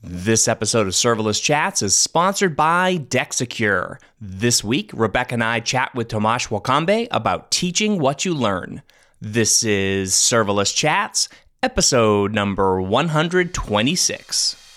[0.00, 3.98] This episode of Serverless Chats is sponsored by Dexecure.
[4.20, 8.82] This week, Rebecca and I chat with Tomasz Łakomy about teaching what you learn.
[9.20, 11.28] This is Serverless Chats,
[11.64, 14.67] episode number 126.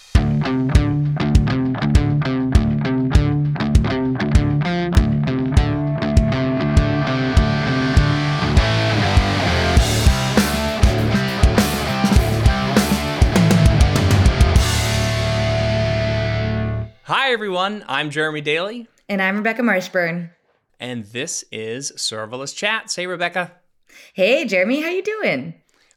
[17.32, 17.86] Hi, everyone.
[17.88, 20.32] I'm Jeremy Daly, And I'm Rebecca Marshburn.
[20.82, 22.98] and this is Serverless Chats.
[22.98, 23.54] Hey, Rebecca.
[24.14, 25.54] Hey, Jeremy, how you doing?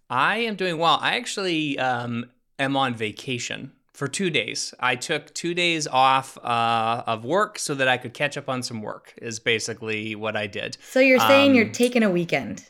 [0.08, 0.96] I am doing well.
[1.02, 4.74] I actually um, am on vacation for two days.
[4.78, 8.62] I took two days off uh, of work so that I could catch up on
[8.62, 9.12] some work.
[9.20, 10.76] Is basically what I did.
[10.88, 12.62] So you're saying Um, you're taking a weekend?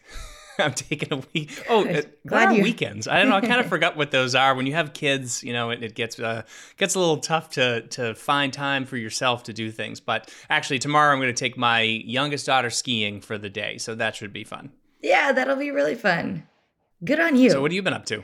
[0.59, 1.65] I'm taking a week.
[1.69, 3.09] Oh, uh, Glad you- weekends?
[3.09, 3.37] I don't know.
[3.37, 4.55] I kind of forgot what those are.
[4.55, 6.43] When you have kids, you know, it, it gets uh,
[6.77, 10.01] gets a little tough to to find time for yourself to do things.
[10.01, 13.95] But actually, tomorrow I'm going to take my youngest daughter skiing for the day, so
[13.95, 14.71] that should be fun.
[15.03, 16.47] Yeah, that'll be really fun.
[17.05, 17.51] Good on you.
[17.51, 18.23] So, what have you been up to?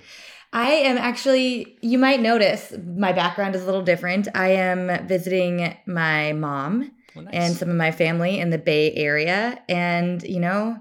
[0.52, 4.26] I am actually, you might notice my background is a little different.
[4.34, 7.34] I am visiting my mom Well, nice.
[7.34, 9.62] and some of my family in the Bay Area.
[9.68, 10.76] And, you know,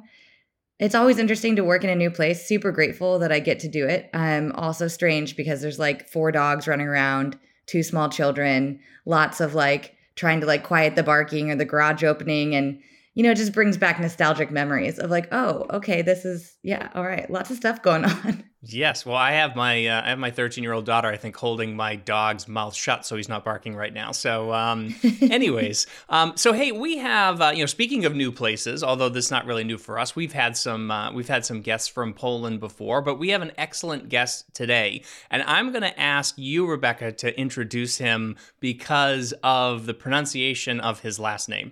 [0.79, 2.45] it's always interesting to work in a new place.
[2.45, 4.09] Super grateful that I get to do it.
[4.13, 9.53] I'm also strange because there's like four dogs running around, two small children, lots of
[9.53, 12.55] like trying to like quiet the barking or the garage opening.
[12.55, 12.81] And,
[13.15, 16.89] you know, it just brings back nostalgic memories of like, oh, okay, this is, yeah,
[16.93, 18.43] all right, lots of stuff going on.
[18.61, 21.07] Yes, well, I have my uh, I have my 13 year old daughter.
[21.07, 24.11] I think holding my dog's mouth shut so he's not barking right now.
[24.11, 28.83] So, um, anyways, um, so hey, we have uh, you know speaking of new places,
[28.83, 31.61] although this is not really new for us, we've had some uh, we've had some
[31.61, 35.97] guests from Poland before, but we have an excellent guest today, and I'm going to
[35.97, 41.71] ask you, Rebecca, to introduce him because of the pronunciation of his last name.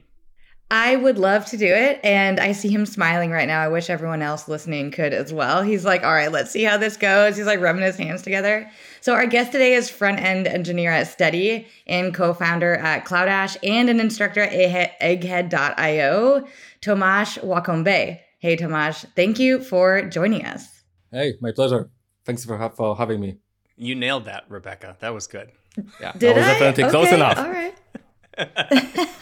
[0.69, 1.99] I would love to do it.
[2.03, 3.61] And I see him smiling right now.
[3.61, 5.61] I wish everyone else listening could as well.
[5.63, 7.37] He's like, all right, let's see how this goes.
[7.37, 8.69] He's like rubbing his hands together.
[8.99, 13.55] So, our guest today is front end engineer at Stedi and co founder at Cloudash
[13.63, 16.45] and an instructor at Egghead- egghead.io,
[16.81, 18.19] Tomasz Łakomy.
[18.39, 20.67] Hey, Tomasz, thank you for joining us.
[21.11, 21.89] Hey, my pleasure.
[22.25, 23.37] Thanks for, ha- for having me.
[23.77, 24.97] You nailed that, Rebecca.
[24.99, 25.49] That was good.
[26.01, 26.59] Yeah, Did that was I?
[26.59, 27.37] definitely close Okay, enough.
[27.37, 27.75] All right.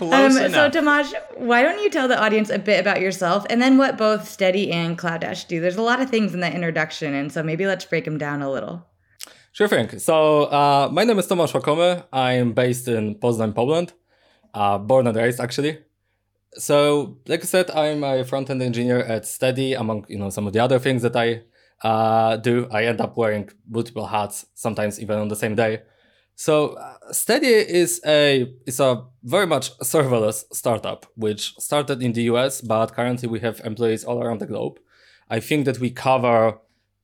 [0.00, 0.70] Um, so.
[0.70, 4.22] Tomasz, why don't you tell the audience a bit about yourself and then what both
[4.22, 5.60] Stedi and Cloudash do?
[5.60, 8.42] There's a lot of things in that introduction, and so maybe let's break them down
[8.42, 8.86] a little.
[9.52, 9.98] Sure thing.
[9.98, 12.04] So, uh, my name is Tomasz Łakomy.
[12.12, 13.92] I'm based in Poznań, Poland.
[14.54, 15.78] Uh, born and raised, actually.
[16.54, 19.78] So, like I said, I'm a front-end engineer at Stedi.
[19.78, 21.42] Among you know some of the other things that I
[21.86, 25.82] uh, do, I end up wearing multiple hats, sometimes even on the same day.
[26.44, 32.22] So, uh, Stedi is a is a very much serverless startup, which started in the
[32.32, 34.80] US, but currently we have employees all around the globe.
[35.30, 36.58] I think that we cover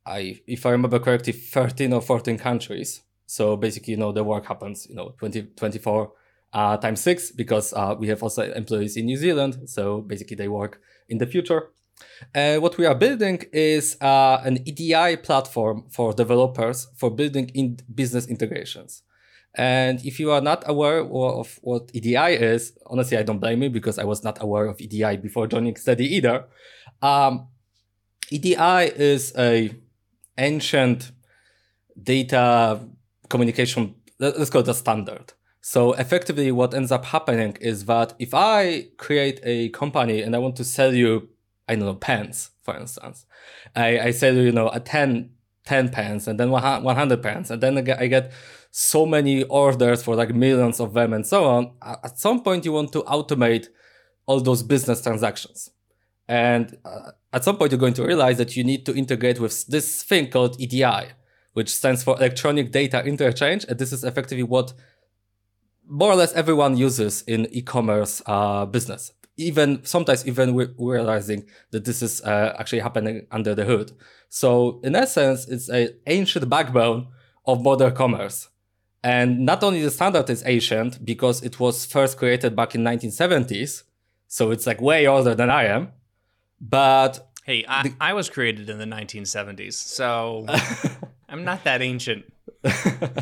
[0.05, 3.03] I, if I remember correctly, 13 or 14 countries.
[3.27, 6.13] So basically, you know, the work happens, you know, 20, 24
[6.53, 9.69] uh, times six because uh, we have also employees in New Zealand.
[9.69, 11.71] So basically, they work in the future.
[12.35, 17.79] Uh, what we are building is uh, an EDI platform for developers for building in
[17.95, 19.05] business integrations.
[19.59, 23.71] And if you are not aware of what EDI is, honestly, I don't blame you
[23.71, 26.45] because I was not aware of EDI before joining Stedi either.
[27.03, 27.49] Um,
[28.31, 29.75] EDI is a
[30.39, 31.11] ancient
[32.01, 32.79] data
[33.29, 35.33] communication, let- let's call it a standard.
[35.61, 40.39] So effectively, what ends up happening is that if I create a company and I
[40.39, 41.31] want to sell you,
[41.69, 43.27] I don't know, pens, for instance,
[43.75, 45.31] I, I sell you, you know, a 10,
[45.65, 48.31] 10 pens and then 100 pens, and then I get
[48.71, 51.73] so many orders for like millions of them and so on.
[51.83, 53.69] At some point, you want to automate
[54.27, 55.71] all those business transactions.
[56.29, 59.67] And uh, at some point, you're going to realize that you need to integrate with
[59.67, 61.09] this thing called EDI,
[61.55, 63.65] which stands for Electronic Data Interchange.
[63.65, 64.75] And this is effectively what
[65.89, 69.13] more or less everyone uses in e-commerce uh, business.
[69.39, 73.93] Even sometimes, even we realizing that this is uh, actually happening under the hood.
[74.29, 77.07] So, in essence, it's an ancient backbone
[77.47, 78.49] of modern commerce.
[79.09, 83.85] And not only the standard is ancient because it was first created back in 1970s,
[84.27, 85.93] so it's like way older than I am.
[86.61, 90.45] But Hey, I, I was created in the 1970s, so
[91.31, 92.31] I'm not that ancient.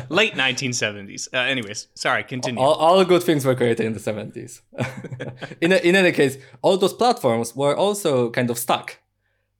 [0.09, 1.29] Late 1970s.
[1.33, 2.61] Uh, anyways, sorry, continue.
[2.61, 4.59] all, all good things were created in the 70s.
[5.61, 8.97] in, in any case, all those platforms were also kind of stuck.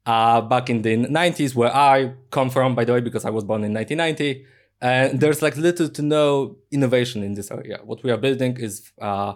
[0.06, 3.44] Uh, back in the 90s, where I come from, by the way, because I was
[3.45, 4.45] born in 1990,
[4.81, 7.79] And there's like little to no innovation in this area.
[7.83, 9.33] What we are building is uh,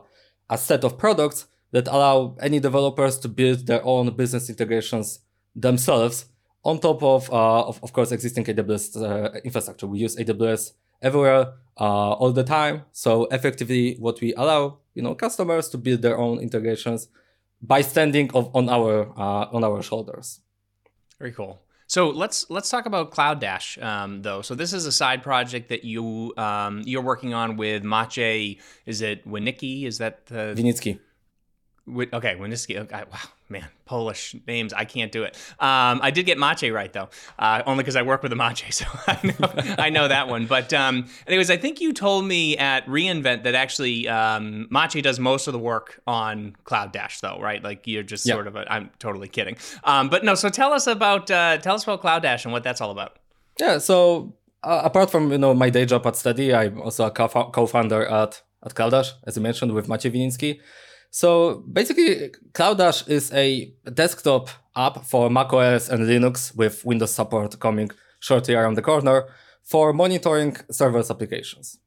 [0.49, 5.19] a set of products that allow any developers to build their own business integrations
[5.55, 6.25] themselves
[6.63, 9.87] on top of, uh, of, of course, existing AWS uh, infrastructure.
[9.87, 12.83] We use AWS everywhere, uh, all the time.
[12.91, 17.07] So effectively, what we allow, you know, customers to build their own integrations
[17.61, 20.39] by standing of, on our uh, on our shoulders.
[21.19, 21.61] Very cool.
[21.91, 24.41] So let's let's talk about Cloudash um, though.
[24.41, 28.59] So this is a side project that you um, you're working on with Maciej.
[28.85, 29.83] Is it Winnicki?
[29.83, 30.99] Is that the Winnicki?
[32.13, 32.77] Okay, Winnicki.
[32.79, 33.19] Okay, wow,
[33.51, 34.73] man, Polish names.
[34.73, 35.35] I can't do it.
[35.59, 38.73] Um, I did get Maciej right though, uh, only because I work with a Maciej,
[38.79, 40.45] so I know, I know that one.
[40.47, 45.19] But um, anyways, I think you told me at reInvent that actually um, Maciej does
[45.19, 47.63] most of the work on Cloudash, though, right?
[47.63, 48.55] Like you're just sort of.
[48.55, 49.57] A, I'm totally kidding.
[49.83, 52.81] Um, but no, so tell us about uh, tell us about Cloudash and what that's
[52.81, 53.19] all about.
[53.59, 53.77] Yeah.
[53.77, 54.33] So
[54.63, 58.41] uh, apart from you know my day job at Stedi, I'm also a co-founder at
[58.63, 60.59] at Cloudash, as you mentioned, with Maciej Winnicki.
[61.11, 67.91] So basically, Cloudash is a desktop app for macOS and Linux with Windows support coming
[68.21, 69.25] shortly around the corner
[69.61, 71.79] for monitoring serverless applications.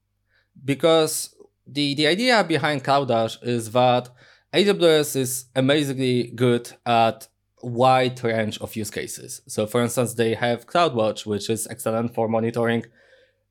[0.63, 1.35] Because
[1.67, 4.11] the, the idea behind Cloudash is that
[4.53, 7.27] AWS is amazingly good at
[7.63, 9.41] wide range of use cases.
[9.49, 12.85] So for instance, they have CloudWatch, which is excellent for monitoring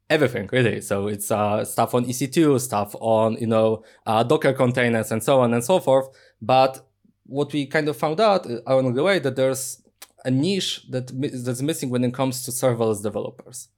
[0.10, 0.82] everything really.
[0.82, 5.42] So it's uh, stuff on EC2, stuff on you know uh, Docker containers, and so
[5.42, 6.08] on and so forth.
[6.42, 6.88] But
[7.26, 9.82] what we kind of found out uh, along the way that there's
[10.26, 11.12] a niche that
[11.44, 13.70] that's missing when it comes to serverless developers.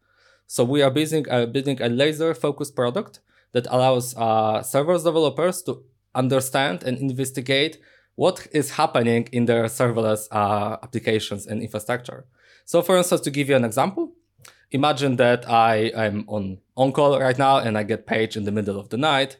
[0.48, 3.19] So we are building uh, building a laser focused product
[3.54, 5.83] that allows uh, serverless developers to
[6.13, 7.77] understand and investigate
[8.16, 12.25] what is happening in their serverless uh, applications and infrastructure.
[12.66, 14.13] So, for instance, to give you an example,
[14.75, 18.51] imagine that I am on on call right now and I get paged in the
[18.51, 19.38] middle of the night.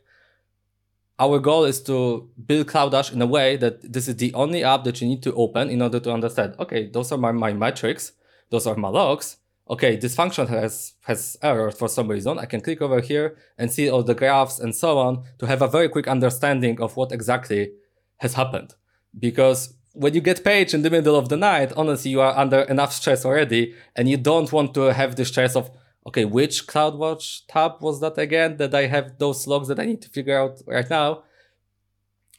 [1.18, 4.84] Our goal is to build Cloudash in a way that this is the only app
[4.84, 6.56] that you need to open in order to understand.
[6.60, 8.14] Okay, those are my, my metrics,
[8.50, 9.38] those are my logs.
[9.70, 12.38] Okay, this function has has error for some reason.
[12.38, 15.62] I can click over here and see all the graphs and so on to have
[15.62, 17.72] a very quick understanding of what exactly
[18.18, 18.76] has happened.
[19.18, 22.62] Because when you get paged in the middle of the night, honestly, you are under
[22.62, 25.72] enough stress already, and you don't want to have the stress of,
[26.06, 28.58] okay, which CloudWatch tab was that again?
[28.58, 31.24] That I have those logs that I need to figure out right now.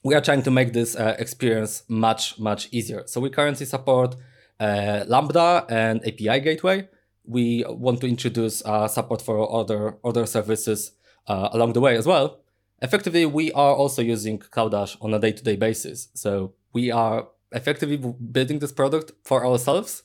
[0.04, 3.02] We are trying to make this uh, experience much, much easier.
[3.06, 4.14] So we currently support
[4.60, 6.88] uh, Lambda and API Gateway.
[7.24, 10.92] We want to introduce uh, support for other other services
[11.26, 12.40] uh, along the way as well.
[12.82, 16.08] Effectively, we are also using Cloudash on a day-to-day basis.
[16.14, 17.96] So we are effectively
[18.32, 20.02] building this product for ourselves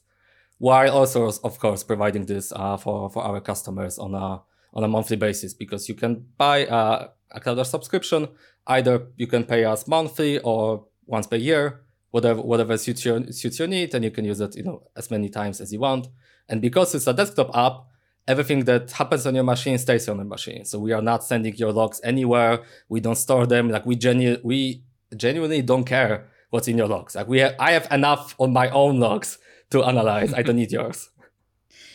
[0.58, 4.42] while also of course providing this uh, for, for our customers on a
[4.74, 5.54] on a monthly basis.
[5.54, 8.28] Because you can buy a, a cloud subscription
[8.68, 13.58] either you can pay us monthly or once per year whatever whatever suits your suits
[13.58, 16.08] your need and you can use it you know as many times as you want.
[16.48, 17.86] And because it's a desktop app
[18.28, 20.64] everything that happens on your machine stays on the machine.
[20.64, 22.60] So we are not sending your logs anywhere.
[22.88, 23.70] We don't store them.
[23.70, 24.84] Like we genu- we
[25.18, 27.16] genuinely don't care what's in your logs.
[27.16, 29.40] Like we have, I have enough on my own logs
[29.72, 30.34] to analyze.
[30.34, 31.10] I don't need yours.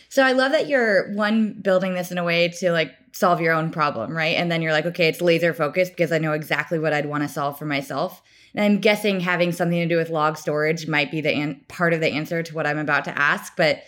[0.08, 3.53] So I love that you're one building this in a way to like solve your
[3.53, 4.37] own problem, right?
[4.37, 7.25] And then you're like, okay, it's laser focused because I know exactly what I'd want
[7.25, 8.22] to solve for myself.
[8.55, 11.93] And I'm guessing having something to do with log storage might be the an- part
[11.93, 13.82] of the answer to what I'm about to ask, but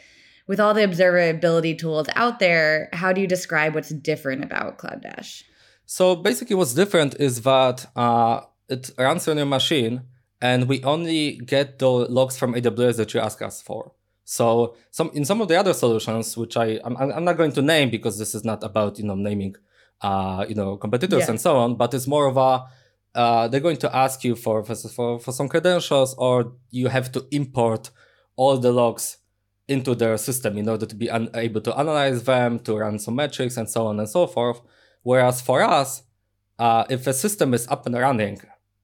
[0.48, 5.44] with all the observability tools out there, how do you describe what's different about Cloudash?
[5.86, 10.02] So basically, what's different is that uh, it runs on your machine
[10.40, 13.92] and we only get the logs from AWS that you ask us for.
[14.24, 17.62] So some in some of the other solutions, which I I'm, I'm not going to
[17.62, 19.56] name because this is not about you know naming,
[20.02, 21.30] uh, you know competitors yeah.
[21.30, 22.66] and so on, but it's more of a
[23.14, 27.26] uh, they're going to ask you for, for for some credentials or you have to
[27.30, 27.90] import
[28.36, 29.16] all the logs
[29.66, 33.16] into their system in order to be un- able to analyze them, to run some
[33.16, 34.60] metrics and so on and so forth.
[35.02, 36.02] Whereas for us,
[36.58, 38.40] uh, if a system is up and running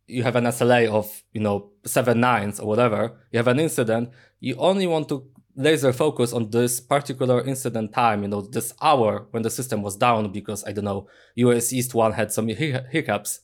[0.07, 4.11] you have an SLA of, you know, seven nines or whatever, you have an incident,
[4.41, 9.27] you only want to laser focus on this particular incident time, you know, this hour
[9.31, 11.07] when the system was down because, I don't know,
[11.37, 13.41] US East 1 had some hiccups,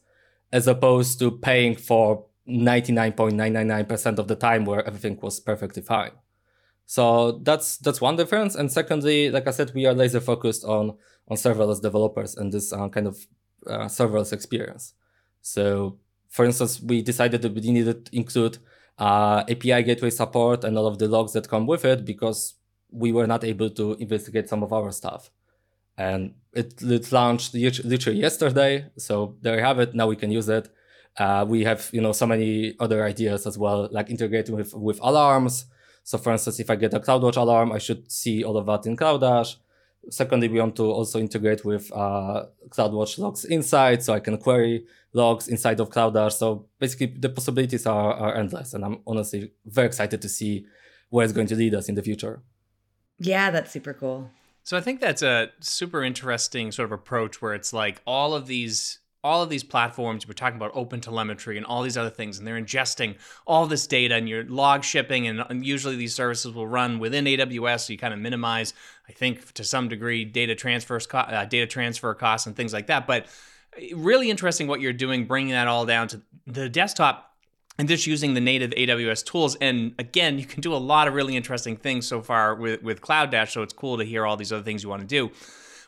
[0.53, 6.11] as opposed to paying for 99.999% of the time where everything was perfectly fine.
[6.87, 8.57] So that's that's one difference.
[8.57, 10.97] And secondly, like I said, we are laser focused on
[11.29, 13.29] on serverless developers and this uh, kind of
[13.65, 14.95] uh, serverless experience.
[15.41, 16.00] So
[16.31, 18.59] for instance, we decided that we needed to include
[18.99, 22.55] uh, API gateway support and all of the logs that come with it because
[22.91, 25.31] we were not able to investigate some of our stuff.
[25.99, 28.87] and it, it launched literally yesterday.
[28.97, 29.95] So there you have it.
[29.95, 30.69] Now we can use it.
[31.19, 34.99] Uh, we have you know so many other ideas as well, like integrating with with
[35.03, 35.67] alarms.
[36.03, 38.87] So for instance, if I get a CloudWatch alarm, I should see all of that
[38.89, 39.57] in Cloudash.
[40.11, 44.87] Secondly, we want to also integrate with uh, CloudWatch Logs Insights, so I can query
[45.13, 46.33] logs inside of Cloudash.
[46.33, 50.67] So basically, the possibilities are, are endless, and I'm honestly very excited to see
[51.11, 52.43] where it's going to lead us in the future.
[53.19, 54.31] Yeah, that's super cool.
[54.63, 58.47] So I think that's a super interesting sort of approach where it's like all of
[58.47, 62.39] these all of these platforms we're talking about open telemetry and all these other things
[62.39, 66.67] and they're ingesting all this data and you're log shipping and, usually these services will
[66.67, 68.73] run within aws so you kind of minimize
[69.09, 73.07] i think to some degree data transfers uh, data transfer costs and things like that
[73.07, 73.27] but
[73.95, 77.31] really interesting what you're doing bringing that all down to the desktop
[77.81, 79.57] and just using the native AWS tools.
[79.57, 83.01] And again, you can do a lot of really interesting things so far with, with
[83.01, 83.53] Cloudash.
[83.53, 85.31] So it's cool to hear all these other things you want to do.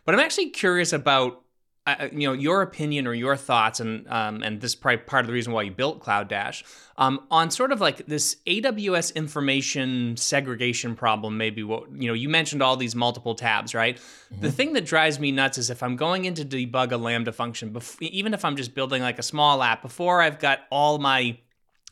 [0.06, 1.41] But I'm actually curious about
[1.84, 5.22] uh, you know your opinion or your thoughts, and um, and this is probably part
[5.22, 6.62] of the reason why you built Cloudash
[6.96, 11.36] um, on sort of like this AWS information segregation problem.
[11.36, 13.96] Maybe what you know you mentioned all these multiple tabs, right?
[13.96, 14.42] Mm-hmm.
[14.42, 17.72] The thing that drives me nuts is if I'm going into debug a Lambda function,
[17.72, 21.38] bef- even if I'm just building like a small app, before I've got all my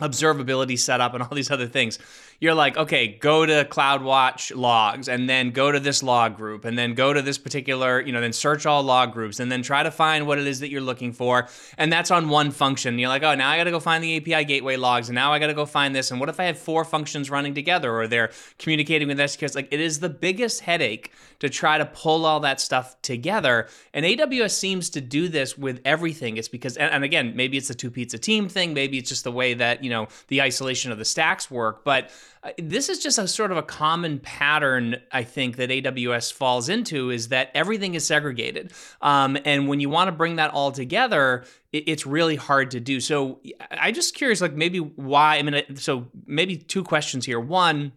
[0.01, 1.99] observability set up and all these other things
[2.41, 6.79] you're like, okay, go to CloudWatch logs and then go to this log group and
[6.79, 9.83] then go to this particular, you know, then search all log groups and then try
[9.83, 11.49] to find what it is that you're looking for.
[11.77, 12.99] And that's on one function.
[12.99, 15.35] You're like, oh, now I got to go find the API gateway logs and now
[15.35, 16.11] I got to go find this.
[16.11, 19.55] And what if I have four functions running together or they're communicating with SQS?
[19.55, 23.69] Like, it is the biggest headache to try to pull all that stuff together.
[23.93, 26.39] And AWS seems to do this with everything.
[26.39, 28.73] It's because, and again, maybe it's a two pizza team thing.
[28.73, 31.85] Maybe it's just the way that, you know, the isolation of the stacks work.
[31.85, 32.11] But
[32.59, 37.11] this is just a sort of a common pattern I think that AWS falls into
[37.11, 41.45] is that everything is segregated, um, and when you want to bring that all together,
[41.73, 43.01] it, it's really hard to do.
[43.01, 45.37] So I just curious, like maybe why?
[45.37, 47.39] I mean, so maybe two questions here.
[47.39, 47.93] One,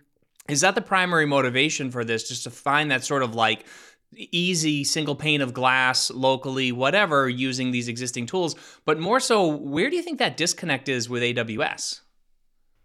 [0.50, 2.28] is that the primary motivation for this?
[2.28, 3.66] Just to find that sort of like
[4.32, 9.90] easy single pane of glass locally whatever using these existing tools but more so where
[9.90, 12.02] do you think that disconnect is with aws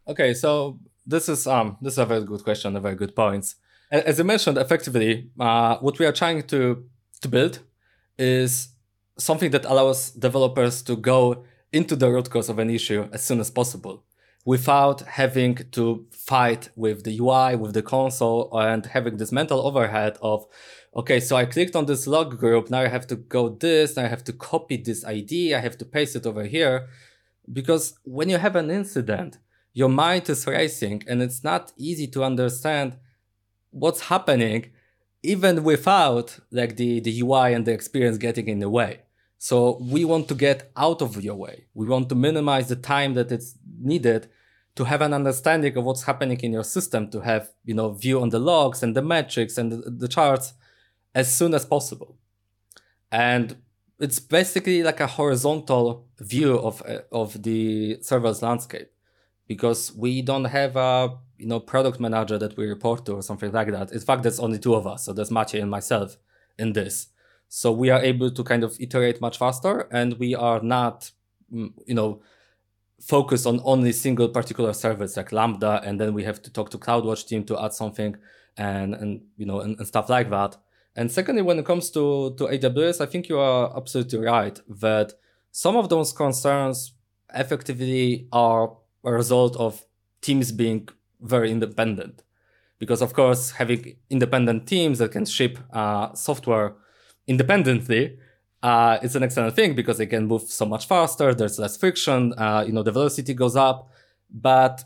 [0.08, 3.54] okay so this is um this is a very good question, a very good point.
[3.90, 6.84] As I mentioned, effectively, uh, what we are trying to
[7.22, 7.60] to build
[8.18, 8.68] is
[9.18, 13.40] something that allows developers to go into the root cause of an issue as soon
[13.40, 14.04] as possible
[14.44, 20.16] without having to fight with the UI, with the console, and having this mental overhead
[20.22, 20.46] of,
[20.96, 24.06] okay, so I clicked on this log group, now I have to go this, I
[24.06, 26.88] have to copy this ID, I have to paste it over here.
[27.52, 29.36] Because when you have an incident,
[29.80, 32.96] your mind is racing and it's not easy to understand
[33.70, 34.60] what's happening
[35.22, 38.92] even without like the, the UI and the experience getting in the way.
[39.38, 41.66] So we want to get out of your way.
[41.74, 43.54] We want to minimize the time that it's
[43.92, 44.28] needed
[44.74, 48.20] to have an understanding of what's happening in your system, to have, you know, view
[48.20, 50.54] on the logs and the metrics and the, the charts
[51.14, 52.16] as soon as possible.
[53.12, 53.56] And
[54.00, 56.82] it's basically like a horizontal view of,
[57.12, 58.90] of the server's landscape
[59.48, 63.50] because we don't have a you know product manager that we report to or something
[63.50, 63.90] like that.
[63.90, 66.16] In fact, there's only two of us, so there's Maciej and myself
[66.58, 67.08] in this.
[67.48, 71.10] So we are able to kind of iterate much faster, and we are not
[71.52, 72.20] mm, you know
[73.00, 76.78] focused on only single particular service like Lambda, and then we have to talk to
[76.78, 78.16] CloudWatch team to add something
[78.56, 80.56] and and you know and, and stuff like that.
[80.94, 85.14] And secondly, when it comes to to AWS, I think you are absolutely right that
[85.52, 86.92] some of those concerns
[87.34, 88.76] effectively are
[89.08, 89.84] a result of
[90.20, 90.88] teams being
[91.20, 92.22] very independent.
[92.78, 96.76] Because of course, having independent teams that can ship uh, software
[97.26, 98.18] independently
[98.62, 101.32] uh, it's an excellent thing because they can move so much faster.
[101.34, 102.34] There's less friction.
[102.36, 103.90] Uh, you know, the velocity goes up.
[104.30, 104.84] But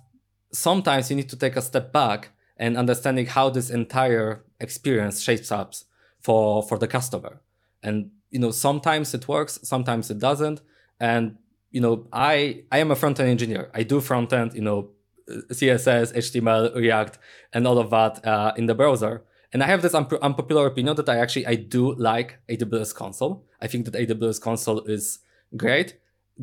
[0.52, 5.50] sometimes you need to take a step back and understanding how this entire experience shapes
[5.50, 5.74] up
[6.20, 7.40] for for the customer.
[7.82, 10.60] And you know, sometimes it works, sometimes it doesn't.
[11.00, 11.38] And
[11.72, 13.70] you know, I I am a front end engineer.
[13.74, 14.90] I do front end, you know,
[15.28, 17.18] CSS, HTML, React,
[17.52, 19.24] and all of that uh, in the browser.
[19.52, 23.44] And I have this unp- unpopular opinion that I actually I do like AWS Console.
[23.60, 25.18] I think that AWS Console is
[25.56, 25.98] great,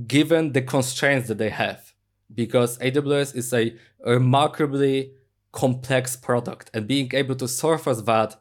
[0.07, 1.93] given the constraints that they have,
[2.33, 5.13] because AWS is a remarkably
[5.51, 8.35] complex product, and being able to surface that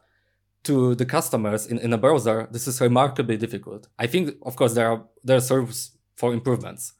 [0.63, 3.87] to the customers in, in a browser, this is remarkably difficult.
[3.97, 6.93] I think, of course, there are there are serves for improvements.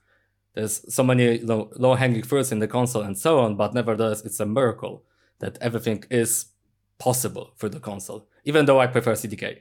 [0.53, 4.39] There's so many low hanging fruits in the console and so on, but nevertheless, it's
[4.39, 5.03] a miracle
[5.39, 6.45] that everything is
[6.99, 9.59] possible for the console, even though I prefer CDK.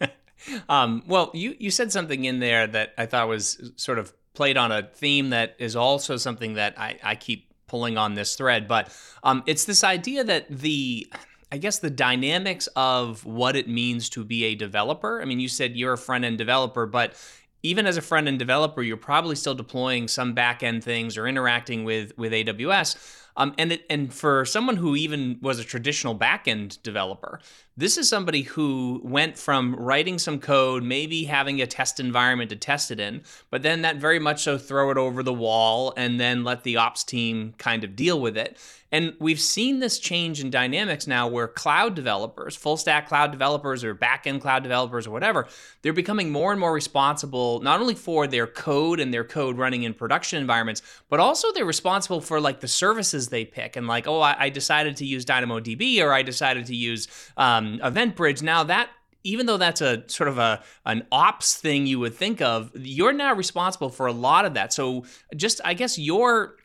[0.68, 4.56] um, well, you you said something in there that I thought was sort of played
[4.56, 8.68] on a theme that is also something that I, I keep pulling on this thread,
[8.68, 11.12] but um, it's this idea that the
[11.52, 15.20] I guess the dynamics of what it means to be a developer.
[15.20, 17.14] I mean, you said you're a front end developer, but
[17.62, 21.26] even as a front end developer, you're probably still deploying some back end things or
[21.26, 22.96] interacting with with AWS.
[23.36, 27.40] Um, and it, and for someone who even was a traditional backend developer,
[27.76, 32.56] this is somebody who went from writing some code, maybe having a test environment to
[32.56, 36.20] test it in, but then that very much so throw it over the wall and
[36.20, 38.58] then let the ops team kind of deal with it.
[38.92, 43.84] And we've seen this change in dynamics now where cloud developers, full stack cloud developers
[43.84, 45.46] or backend cloud developers or whatever,
[45.82, 49.84] they're becoming more and more responsible not only for their code and their code running
[49.84, 53.76] in production environments, but also they're responsible for like the services they pick.
[53.76, 57.78] And like, oh, I, I decided to use DynamoDB or I decided to use um,
[57.82, 58.42] EventBridge.
[58.42, 58.90] Now that
[59.22, 63.12] even though that's a sort of a an ops thing you would think of, you're
[63.12, 64.72] now responsible for a lot of that.
[64.72, 65.04] So
[65.36, 66.56] just I guess your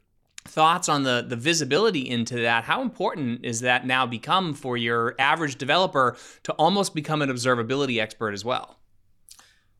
[0.47, 5.15] thoughts on the the visibility into that how important is that now become for your
[5.17, 8.77] average developer to almost become an observability expert as well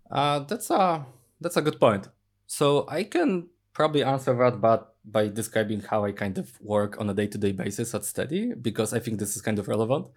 [0.10, 1.06] uh, that's a
[1.40, 2.10] that's a good point
[2.48, 7.10] so i can probably answer that but by describing how i kind of work on
[7.10, 10.08] a day-to-day basis at Stedi because i think this is kind of relevant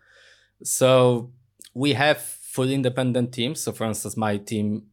[0.62, 1.30] so
[1.74, 4.84] we have fully independent teams so for instance my team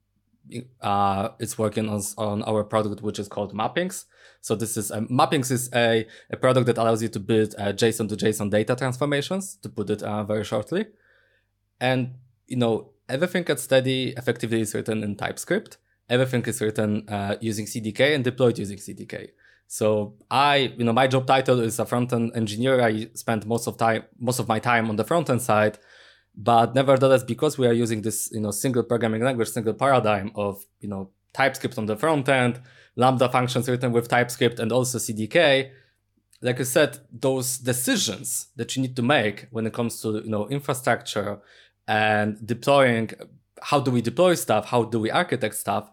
[0.82, 4.06] uh, is working on, on our product which is called mappings
[4.46, 7.74] so this is um, Mappings is a, a product that allows you to build uh,
[7.74, 10.86] JSON to JSON data transformations, to put it uh, very shortly.
[11.82, 12.14] And
[12.46, 15.78] you know everything at Stedi effectively is written in TypeScript.
[16.08, 19.30] Everything is written uh, using CDK and deployed using CDK.
[19.68, 22.82] So I, you know, my job title is a front-end engineer.
[22.82, 25.80] I spend most of time, most of my time on the front-end side,
[26.36, 30.64] but nevertheless, because we are using this, you know, single programming language, single paradigm of,
[30.80, 32.62] you know, TypeScript on the front end,
[32.96, 35.72] Lambda functions written with TypeScript and also CDK,
[36.42, 40.30] like I said, those decisions that you need to make when it comes to you
[40.30, 41.40] know infrastructure
[41.88, 43.12] and deploying,
[43.62, 45.90] how do we deploy stuff, how do we architect stuff,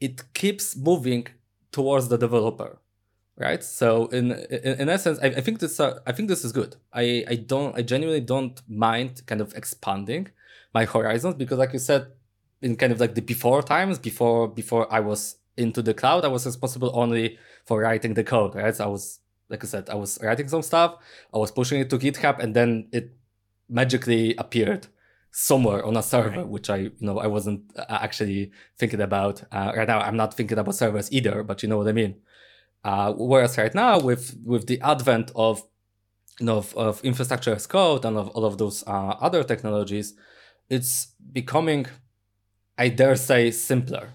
[0.00, 1.26] it keeps moving
[1.72, 2.78] towards the developer,
[3.36, 3.62] right?
[3.62, 6.76] So in in, in essence, I, I think this uh, I think this is good.
[6.92, 10.28] I I don't I genuinely don't mind kind of expanding
[10.72, 12.08] my horizons because, like you said,
[12.62, 16.28] in kind of like the before times, before before I was into the cloud, I
[16.28, 18.74] was responsible only for writing the code, right?
[18.74, 20.96] So I was, like I said, I was writing some stuff,
[21.32, 23.14] I was pushing it to GitHub, and then it
[23.68, 24.88] magically appeared
[25.30, 26.48] somewhere on a server, right.
[26.48, 29.44] which I, you know, I wasn't uh, actually thinking about.
[29.52, 32.16] Uh, right now, I'm not thinking about servers either, but you know what I mean.
[32.84, 35.62] Uh, whereas right now, with with the advent of,
[36.38, 40.14] you know, of, of infrastructure as code and of all of those uh, other technologies,
[40.68, 41.86] it's becoming,
[42.76, 44.10] I dare say, simpler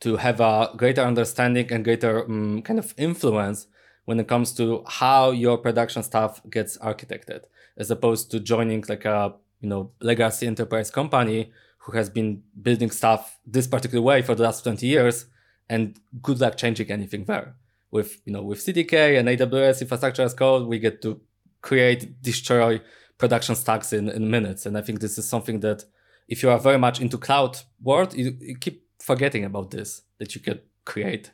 [0.00, 3.68] to have a greater understanding and greater um, kind of influence
[4.04, 7.42] when it comes to how your production stuff gets architected,
[7.76, 12.90] as opposed to joining like a you know legacy enterprise company who has been building
[12.90, 15.26] stuff this particular way for the last 20 years
[15.68, 17.54] and good luck changing anything there
[17.92, 21.20] with you know with cdk and aws infrastructure as code we get to
[21.60, 22.80] create destroy
[23.18, 25.84] production stacks in, in minutes and i think this is something that
[26.28, 30.34] if you are very much into cloud world you, you keep forgetting about this that
[30.34, 31.30] you could create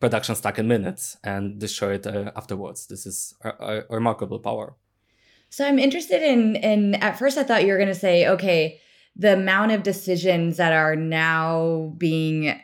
[0.00, 2.86] production stack in minutes and destroy it uh, afterwards.
[2.86, 4.74] This is a, a, remarkable power.
[5.48, 8.80] So I'm interested in in at first I thought you were going to say okay,
[9.14, 12.60] the amount of decisions that are now being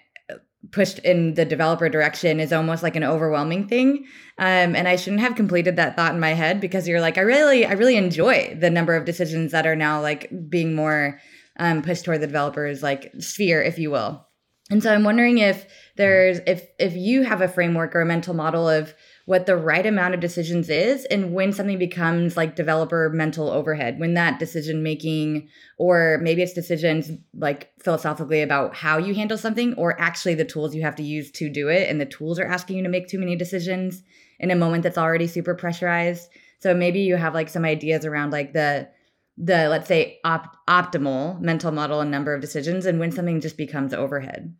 [0.70, 4.06] pushed in the developer direction is almost like an overwhelming thing.
[4.38, 7.20] Um, and i shouldn't have completed that thought in my head because you're like i
[7.20, 11.20] really i really enjoy the number of decisions that are now like being more
[11.58, 14.26] um, pushed toward the developers like sphere if you will.
[14.70, 18.32] And so I'm wondering if there's if if you have a framework or a mental
[18.32, 23.08] model of what the right amount of decisions is and when something becomes like developer
[23.10, 29.14] mental overhead when that decision making or maybe it's decisions like philosophically about how you
[29.14, 32.06] handle something or actually the tools you have to use to do it and the
[32.06, 34.02] tools are asking you to make too many decisions
[34.42, 36.28] in a moment that's already super pressurized.
[36.58, 38.88] So maybe you have like some ideas around like the
[39.38, 43.56] the let's say op- optimal mental model and number of decisions and when something just
[43.56, 44.54] becomes overhead.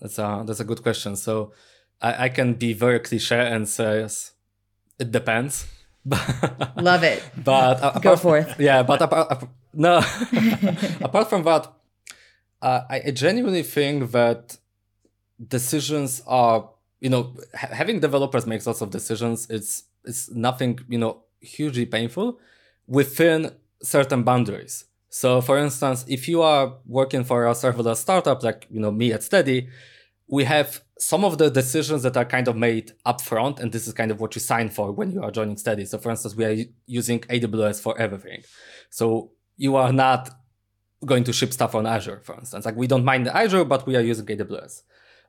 [0.00, 1.16] That's a that's a good question.
[1.16, 1.52] So
[2.00, 4.06] i, I can be very cliche and say
[4.98, 5.66] it depends.
[6.76, 7.22] Love it.
[7.44, 8.54] but uh, go forth.
[8.58, 9.98] Yeah but apart, no.
[11.00, 11.72] Apart from that
[12.62, 14.56] uh, I genuinely think that
[15.48, 20.98] decisions are you know ha- having developers make lots of decisions it's it's nothing you
[20.98, 22.38] know hugely painful
[22.86, 23.50] within
[23.82, 24.84] certain boundaries.
[25.10, 29.12] So for instance, if you are working for a serverless startup like you know me
[29.12, 29.68] at Stedi,
[30.28, 33.92] we have some of the decisions that are kind of made upfront, and this is
[33.92, 35.86] kind of what you sign for when you are joining Stedi.
[35.86, 36.56] So for instance, we are
[36.86, 38.42] using AWS for everything.
[38.90, 40.30] So you are not
[41.04, 42.64] going to ship stuff on Azure, for instance.
[42.64, 44.82] Like we don't mind Azure, but we are using AWS.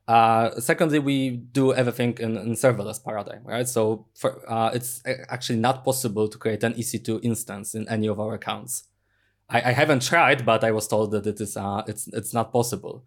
[0.07, 3.67] Uh, secondly, we do everything in, in serverless paradigm, right?
[3.67, 8.17] So for, uh, it's actually not possible to create an EC2 instance in any of
[8.17, 8.85] our accounts.
[9.49, 12.53] I, I haven't tried, but I was told that it is uh, it's it's not
[12.53, 13.05] possible.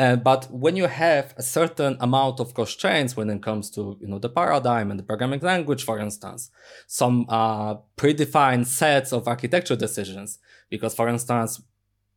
[0.00, 4.08] Uh, but when you have a certain amount of constraints when it comes to you
[4.08, 6.50] know the paradigm and the programming language, for instance,
[6.86, 10.38] some uh, predefined sets of architecture decisions,
[10.70, 11.60] because for instance,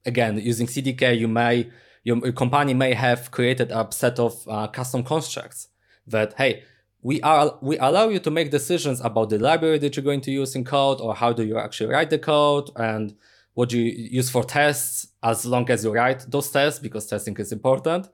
[0.06, 1.70] again using CDK, you may
[2.06, 5.68] your, your company may have created a set of uh, custom constructs
[6.08, 6.64] that hey
[7.02, 10.32] we are we allow you to make decisions about the library that you're going to
[10.32, 13.14] use in code or how do you actually write the code and
[13.54, 17.52] what you use for tests as long as you write those tests because testing is
[17.52, 18.10] important.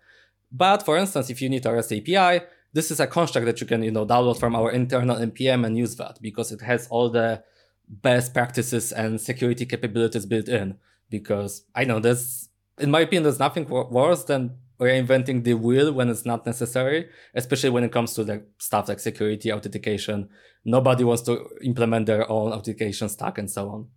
[0.51, 3.67] But for instance, if you need a REST API, this is a construct that you
[3.67, 7.09] can you know download from our internal npm and use that because it has all
[7.09, 7.43] the
[7.89, 10.77] best practices and security capabilities built in.
[11.09, 16.07] Because I know there's, in my opinion, there's nothing worse than reinventing the wheel when
[16.09, 20.29] it's not necessary, especially when it comes to like stuff like security authentication.
[20.63, 23.87] Nobody wants to implement their own authentication stack and so on.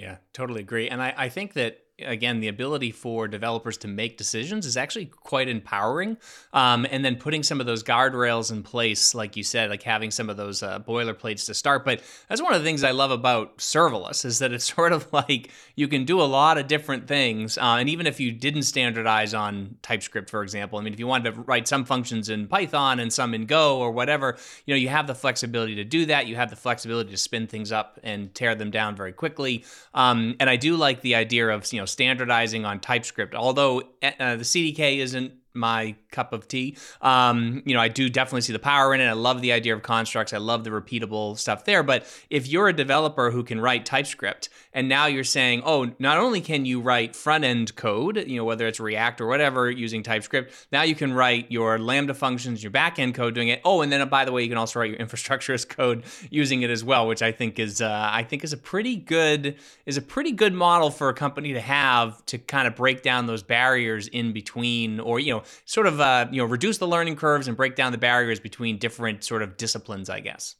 [0.00, 0.88] Yeah, totally agree.
[0.88, 5.06] And I, I think that again, the ability for developers to make decisions is actually
[5.06, 6.16] quite empowering.
[6.52, 10.10] Um, and then putting some of those guardrails in place, like you said, like having
[10.10, 11.84] some of those uh, boilerplates to start.
[11.84, 15.12] But that's one of the things I love about serverless is that it's sort of
[15.12, 17.58] like you can do a lot of different things.
[17.58, 21.06] Uh, and even if you didn't standardize on TypeScript, for example, I mean, if you
[21.06, 24.36] wanted to write some functions in Python and some in Go or whatever,
[24.66, 26.26] you know, you have the flexibility to do that.
[26.26, 29.64] You have the flexibility to spin things up and tear them down very quickly.
[29.94, 33.34] Um, and I do like the idea of, you know, standardizing on TypeScript.
[33.34, 36.76] Although uh, the CDK isn't my cup of tea.
[37.00, 39.06] Um, you know, I do definitely see the power in it.
[39.06, 40.32] I love the idea of constructs.
[40.32, 41.82] I love the repeatable stuff there.
[41.82, 46.18] But if you're a developer who can write TypeScript, and now you're saying, oh, not
[46.18, 50.02] only can you write front end code, you know, whether it's React or whatever using
[50.02, 53.60] TypeScript, now you can write your Lambda functions, your back end code doing it.
[53.64, 56.62] Oh, and then by the way, you can also write your infrastructure as code using
[56.62, 59.96] it as well, which I think is uh, I think is a pretty good is
[59.96, 63.42] a pretty good model for a company to have to kind of break down those
[63.42, 67.48] barriers in between, or you know, sort of uh, you know reduce the learning curves
[67.48, 70.56] and break down the barriers between different sort of disciplines, I guess.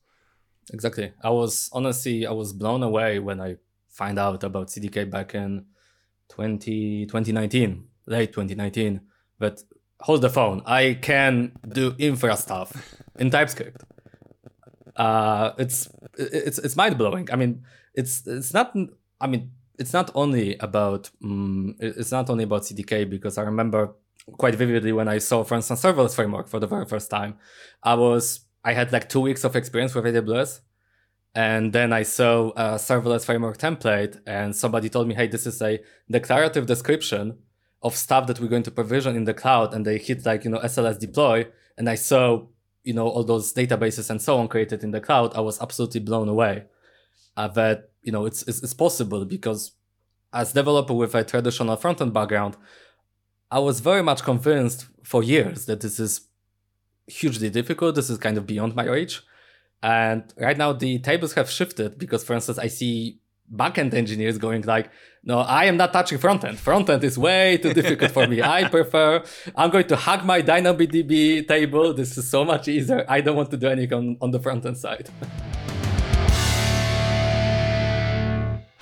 [0.72, 1.12] Exactly.
[1.22, 3.56] I was honestly I was blown away when I
[3.88, 5.66] find out about CDK back in
[6.28, 9.00] 20, 2019, late 2019.
[9.38, 9.62] But
[10.00, 10.62] hold the phone.
[10.66, 12.72] I can do infra stuff
[13.18, 13.82] in TypeScript.
[14.96, 17.28] Uh, it's it's it's mind blowing.
[17.32, 18.74] I mean, it's it's not.
[19.20, 23.94] I mean, it's not only about um, it's not only about CDK because I remember
[24.38, 27.36] quite vividly when I saw, for instance, serverless framework for the very first time.
[27.82, 30.60] I was I had like two weeks of experience with AWS,
[31.34, 35.62] and then I saw a serverless framework template, and somebody told me, "Hey, this is
[35.62, 35.80] a
[36.10, 37.38] declarative description
[37.82, 40.50] of stuff that we're going to provision in the cloud," and they hit like you
[40.50, 41.46] know SLS deploy,
[41.78, 42.46] and I saw
[42.84, 45.34] you know all those databases and so on created in the cloud.
[45.34, 46.64] I was absolutely blown away
[47.36, 49.72] uh, that you know it's, it's it's possible because
[50.32, 52.56] as developer with a traditional front end background,
[53.52, 56.28] I was very much convinced for years that this is
[57.08, 57.96] hugely difficult.
[57.96, 59.22] This is kind of beyond my reach.
[59.82, 63.18] And right now the tables have shifted because, for instance, I see
[63.52, 64.88] backend engineers going like,
[65.24, 66.58] no, I am not touching frontend.
[66.58, 68.40] Frontend is way too difficult for me.
[68.58, 69.24] I prefer,
[69.56, 71.92] I'm going to hack my DynamoDB table.
[71.92, 73.04] This is so much easier.
[73.08, 75.10] I don't want to do anything on, on the frontend side.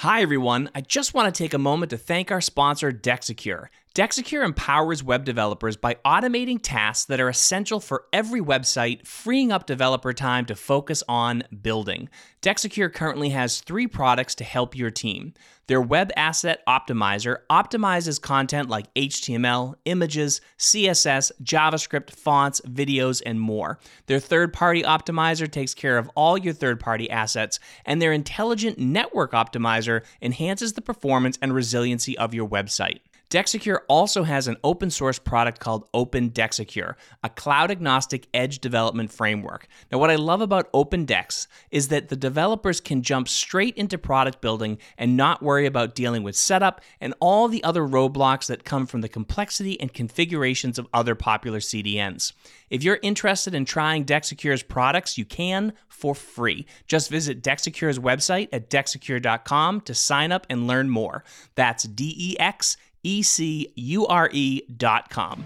[0.03, 0.71] Hi, everyone.
[0.77, 3.67] I just want to take a moment to thank our sponsor, Dexecure.
[3.99, 9.67] Dexecure empowers web developers by automating tasks that are essential for every website, freeing up
[9.67, 12.09] developer time to focus on building.
[12.41, 15.35] Dexecure currently has three products to help your team.
[15.67, 23.81] Their Web Asset Optimizer optimizes content like HTML, images, CSS, JavaScript, fonts, videos, and more.
[24.07, 28.79] Their third party optimizer takes care of all your third party assets, and their Intelligent
[28.79, 33.01] Network Optimizer enhances the performance and resiliency of your website.
[33.31, 39.13] Dexecure also has an open source product called Open Dexecure, a cloud agnostic edge development
[39.13, 39.69] framework.
[39.91, 43.99] Now, what I love about Open OpenDex is that the developers can jump straight into
[43.99, 48.65] product building and not worry about dealing with setup and all the other roadblocks that
[48.65, 52.33] come from the complexity and configurations of other popular CDNs.
[52.71, 56.67] If you're interested in trying Dexecure's products, you can for free.
[56.87, 61.25] Just visit Dexecure's website at dexecure.com to sign up and learn more.
[61.55, 65.45] That's D E X E C U R E dot com.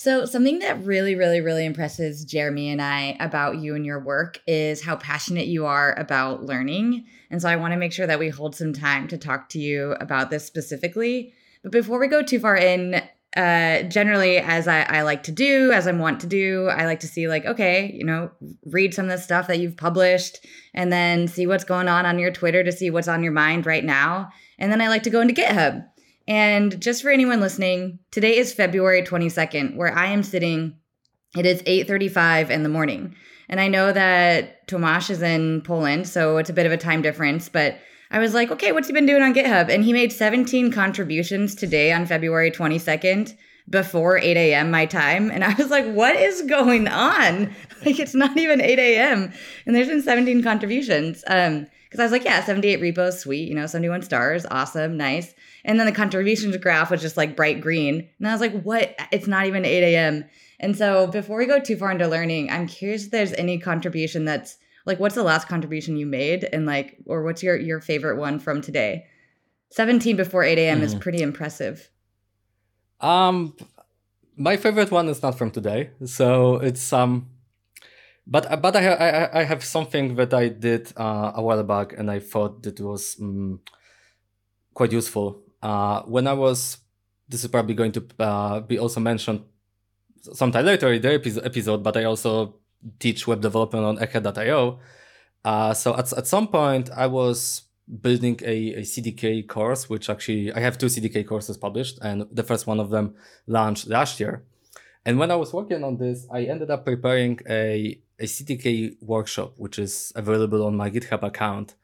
[0.00, 4.40] So, something that really, really, really impresses Jeremy and I about you and your work
[4.46, 7.04] is how passionate you are about learning.
[7.30, 9.58] And so, I want to make sure that we hold some time to talk to
[9.58, 11.34] you about this specifically.
[11.62, 13.02] But before we go too far in,
[13.36, 17.00] uh, generally, as I, I like to do, as I'm want to do, I like
[17.00, 18.30] to see, like, okay, you know,
[18.66, 22.18] read some of the stuff that you've published and then see what's going on on
[22.18, 24.30] your Twitter to see what's on your mind right now.
[24.58, 25.86] And then I like to go into GitHub.
[26.26, 30.76] And just for anyone listening, today is February 22nd, where I am sitting.
[31.36, 33.14] It is 8:35 in the morning.
[33.48, 37.02] And I know that Tomasz is in Poland, so it's a bit of a time
[37.02, 37.78] difference, but
[38.10, 39.68] I was like, okay, what's he been doing on GitHub?
[39.68, 43.36] And he made 17 contributions today on February 22nd
[43.68, 44.70] before 8 a.m.
[44.70, 45.30] my time.
[45.30, 47.54] And I was like, what is going on?
[47.82, 49.32] Like, it's not even 8 a.m.
[49.64, 51.24] And there's been 17 contributions.
[51.26, 55.34] Um, because I was like, yeah, 78 repos, sweet, you know, 71 stars, awesome, nice.
[55.64, 58.06] And then the contributions graph was just like bright green.
[58.18, 58.94] And I was like, what?
[59.10, 60.24] It's not even 8 a.m.
[60.60, 64.26] And so before we go too far into learning, I'm curious if there's any contribution
[64.26, 64.58] that's
[64.90, 66.44] like what's the last contribution you made?
[66.52, 69.06] And like or what's your your favorite one from today?
[69.70, 70.82] 17 before 8 a.m mm.
[70.82, 71.90] is pretty impressive.
[73.00, 73.56] Um
[74.36, 77.28] my favorite one is not from today so it's um
[78.26, 82.10] but but i i, I have something that i did uh, a while back and
[82.10, 83.60] i thought that was um,
[84.74, 85.42] quite useful.
[85.62, 86.78] Uh when i was
[87.28, 89.40] this is probably going to uh, be also mentioned
[90.20, 92.59] sometime later in the episode but i also
[92.98, 94.78] teach web development on egghead.io.
[95.44, 97.62] Uh, so at, at some point, I was
[98.00, 102.42] building a, a CDK course, which actually I have two CDK courses published, and the
[102.42, 103.14] first one of them
[103.46, 104.44] launched last year.
[105.04, 109.54] And when I was working on this, I ended up preparing a, a CDK workshop,
[109.56, 111.74] which is available on my GitHub account.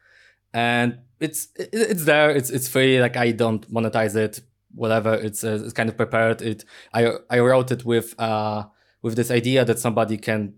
[0.52, 2.30] And it's it, it's there.
[2.30, 3.00] It's it's free.
[3.00, 4.40] Like I don't monetize it.
[4.74, 5.14] Whatever.
[5.14, 6.42] It's uh, it's kind of prepared.
[6.42, 8.64] It I I wrote it with uh
[9.02, 10.54] with this idea that somebody can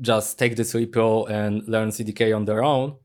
[0.00, 2.96] just take this repo and learn CDK on their own.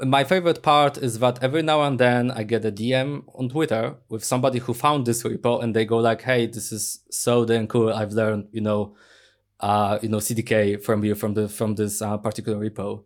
[0.00, 3.96] My favorite part is that every now and then I get a DM on Twitter
[4.08, 7.66] with somebody who found this repo and they go like, "Hey, this is so damn
[7.66, 7.92] cool!
[7.92, 8.94] I've learned, you know,
[9.60, 13.02] uh, you know, CDK from you from the from this uh, particular repo."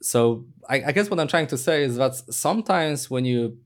[0.00, 3.58] So I, I guess what I'm trying to say is that sometimes when you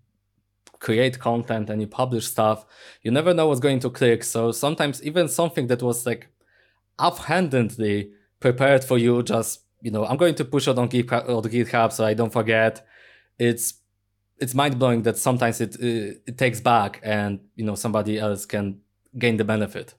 [0.79, 2.65] create content and you publish stuff,
[3.03, 4.25] you never know what's going to click.
[4.25, 6.29] So sometimes even something that was like
[6.99, 9.23] offhandedly prepared for you.
[9.23, 12.33] Just you know, I'm going to push it on GitHub, on GitHub so I don't
[12.33, 12.87] forget.
[13.39, 13.75] It's
[14.39, 18.47] it's mind blowing that sometimes it, it it takes back, and you know somebody else
[18.47, 18.81] can
[19.19, 19.95] gain the benefit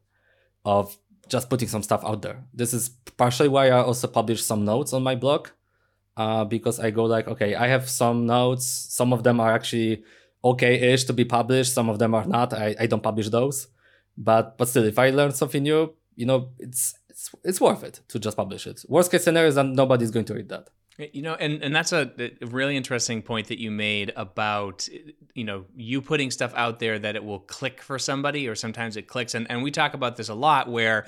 [0.66, 2.44] of just putting some stuff out there.
[2.54, 5.50] This is partially why I also publish some notes on my blog,
[6.18, 8.66] uh, because I go like, okay, I have some notes.
[8.66, 10.04] Some of them are actually
[10.44, 11.74] okay-ish to be published.
[11.74, 12.54] Some of them are not.
[12.54, 13.68] I, I don't publish those,
[14.18, 18.02] but but still, if I learn something new, you know, it's it's it's worth it
[18.10, 18.84] to just publish it.
[18.88, 20.70] Worst case scenario is that nobody's going to read that.
[20.98, 24.88] You know, and, and that's a, a, really interesting point that you made about,
[25.34, 28.98] you know, you putting stuff out there that it will click for somebody or sometimes
[28.98, 29.34] it clicks.
[29.34, 31.08] And, and we talk about this a lot where,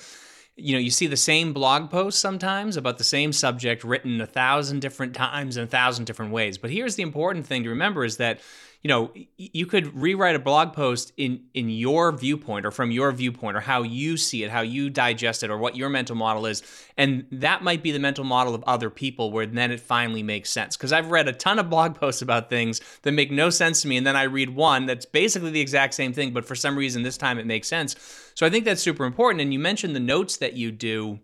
[0.56, 4.26] you know, you see the same blog post sometimes about the same subject written a
[4.26, 6.58] thousand different times in a thousand different ways.
[6.58, 8.40] But here's the important thing to remember is that
[8.84, 13.12] you know you could rewrite a blog post in in your viewpoint or from your
[13.14, 16.46] viewpoint or how you see it how you digest it or what your mental model
[16.46, 16.62] is.
[16.98, 20.50] And that might be the mental model of other people where then it finally makes
[20.50, 20.76] sense.
[20.76, 23.88] Because i've read a ton of blog posts about things that make no sense to
[23.88, 26.78] me and then i read one that's basically the exact same thing but for some
[26.78, 27.96] reason this time it makes sense.
[28.36, 31.20] So i think that's super important and you mentioned the notes that you do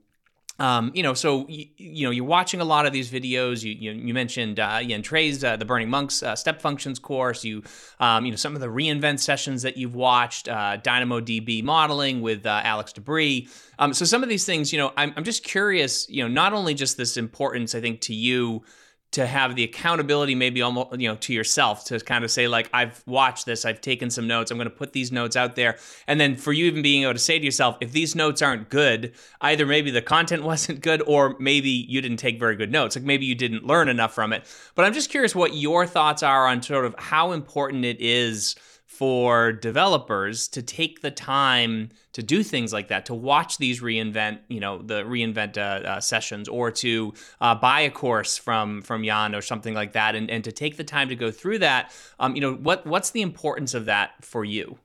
[0.59, 3.63] um, you know, so you, you, know you're watching a lot of these videos.
[3.63, 7.43] You you, you mentioned uh, Yan Cui's uh, the Burning Monks uh, Step Functions course.
[7.43, 7.63] You
[7.99, 12.45] um, you know some of the reinvent sessions that you've watched, uh, DynamoDB modeling with
[12.45, 13.49] uh, Alex DeBrie.
[13.79, 16.09] Um, so some of these things, you know, I'm I'm just curious.
[16.09, 18.63] You know, not only just this importance, I think, to you
[19.11, 22.69] to have the accountability maybe almost you know to yourself to kind of say like
[22.73, 25.77] I've watched this I've taken some notes I'm going to put these notes out there.
[26.07, 28.69] And then for you even being able to say to yourself if these notes aren't
[28.69, 32.95] good either maybe the content wasn't good or maybe you didn't take very good notes
[32.95, 34.43] like maybe you didn't learn enough from it.
[34.75, 38.55] But I'm just curious what your thoughts are on sort of how important it is
[38.99, 44.39] for developers to take the time to do things like that, to watch these reinvent,
[44.49, 49.05] you know, the reinvent uh, uh, sessions, or to uh, buy a course from from
[49.05, 51.93] Yan or something like that, and, and to take the time to go through that.
[52.19, 54.77] Um, you know, what what's the importance of that for you?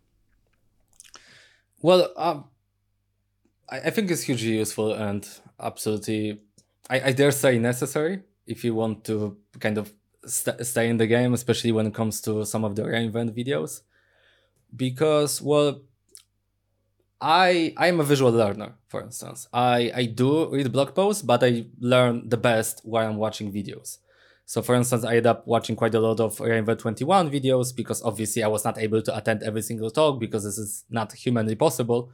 [1.82, 2.44] Well, um,
[3.68, 6.38] I, I think it's hugely useful and absolutely,
[6.88, 9.92] I, I dare say, necessary if you want to kind of
[10.24, 13.80] st- stay in the game, especially when it comes to some of the reinvent videos
[14.76, 15.82] because well
[17.20, 19.48] I I am a visual learner, for instance.
[19.52, 23.98] I, I do read blog posts, but I learn the best while I'm watching videos.
[24.44, 28.02] So for instance, I end up watching quite a lot of re:Invent 21 videos because
[28.02, 31.54] obviously I was not able to attend every single talk because this is not humanly
[31.54, 32.10] possible.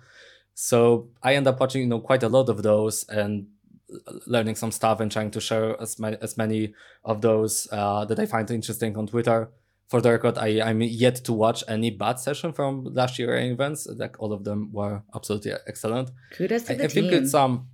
[0.54, 3.48] So I end up watching, you know, quite a lot of those and
[4.26, 6.72] learning some stuff and trying to share as many as many
[7.04, 9.50] of those uh, that I find interesting on Twitter
[9.90, 13.88] for the record, I, I'm yet to watch any bad session from last year events.
[13.88, 16.12] Like all of them were absolutely excellent.
[16.30, 17.06] Kudos to the I, team.
[17.06, 17.66] I think it's um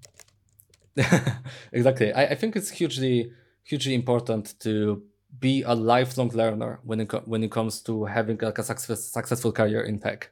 [1.72, 2.14] exactly.
[2.14, 3.32] I, I think it's hugely
[3.64, 5.02] hugely important to
[5.38, 9.52] be a lifelong learner when it when it comes to having like a success, successful
[9.52, 10.30] career in tech.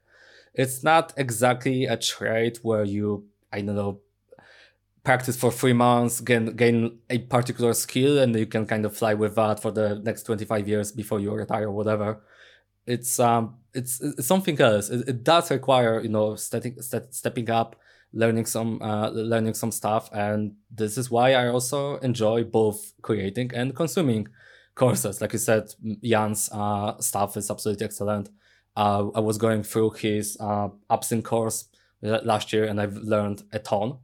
[0.55, 4.01] It's not exactly a trade where you I don't know
[5.05, 9.15] practice for three months, gain gain a particular skill, and you can kind of fly
[9.15, 12.23] with that for the next twenty five years before you retire or whatever.
[12.87, 14.91] It's um it's, it's something else.
[14.91, 17.77] It, it does require you know stepping stepping up,
[18.13, 23.53] learning some uh, learning some stuff, and this is why I also enjoy both creating
[23.55, 24.29] and consuming
[24.75, 25.21] courses.
[25.21, 28.31] Like you said, Yan's uh, stuff is absolutely excellent.
[28.77, 31.69] Uh, I was going through his uh, AppSync course
[32.03, 33.99] last year, and I've learned a ton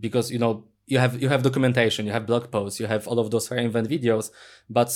[0.00, 3.18] because you know you have you have documentation, you have blog posts, you have all
[3.18, 4.30] of those re:Invent videos,
[4.68, 4.90] but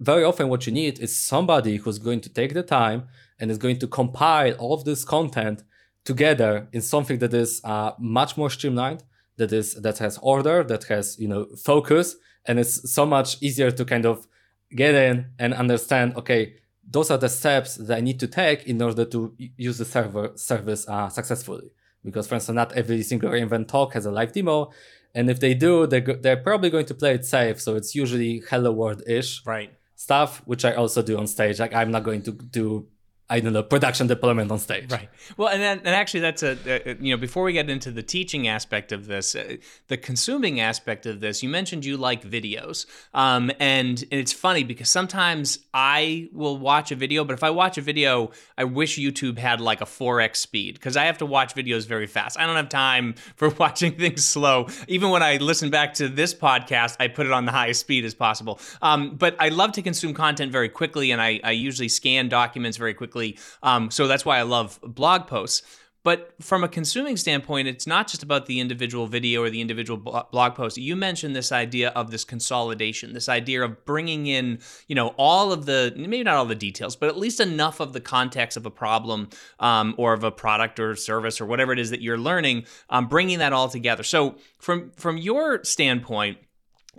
[0.00, 3.08] very often what you need is somebody who's going to take the time
[3.38, 5.64] and is going to compile all of this content
[6.04, 9.02] together in something that is uh, much more streamlined,
[9.36, 13.70] that is that has order, that has you know focus, and it's so much easier
[13.70, 14.26] to kind of
[14.74, 16.16] get in and understand.
[16.16, 16.54] Okay,
[16.88, 20.32] those are the steps that I need to take in order to use the server
[20.36, 21.70] service uh, successfully
[22.04, 24.70] because for instance not every single re:Invent talk has a live demo.
[25.14, 27.60] And if they do they're, they're probably going to play it safe.
[27.60, 29.72] So it's usually hello world-ish right.
[29.94, 31.58] stuff which i also do on stage.
[31.58, 32.86] Like i'm not going to do
[33.30, 34.90] I don't know production deployment on stage.
[34.90, 35.10] Right.
[35.36, 38.02] Well, and then, and actually, that's a, a, you know before we get into the
[38.02, 39.56] teaching aspect of this, uh,
[39.88, 41.42] the consuming aspect of this.
[41.42, 46.90] You mentioned you like videos, um, and, and it's funny because sometimes I will watch
[46.90, 50.22] a video, but if I watch a video, I wish YouTube had like a four
[50.22, 52.38] x speed because I have to watch videos very fast.
[52.38, 54.68] I don't have time for watching things slow.
[54.86, 58.06] Even when I listen back to this podcast, I put it on the highest speed
[58.06, 58.58] as possible.
[58.80, 62.78] Um, but I love to consume content very quickly, and I, I usually scan documents
[62.78, 63.38] very quickly quickly.
[63.62, 65.62] Um, so that's why I love blog posts.
[66.04, 69.98] But from a consuming standpoint, it's not just about the individual video or the individual
[70.30, 70.78] blog post.
[70.78, 75.52] You mentioned this idea of this consolidation, this idea of bringing in, you know, all
[75.52, 78.64] of the maybe not all the details, but at least enough of the context of
[78.64, 79.28] a problem
[79.58, 83.06] um, or of a product or service or whatever it is that you're learning, um,
[83.08, 84.04] bringing that all together.
[84.04, 86.38] So from from your standpoint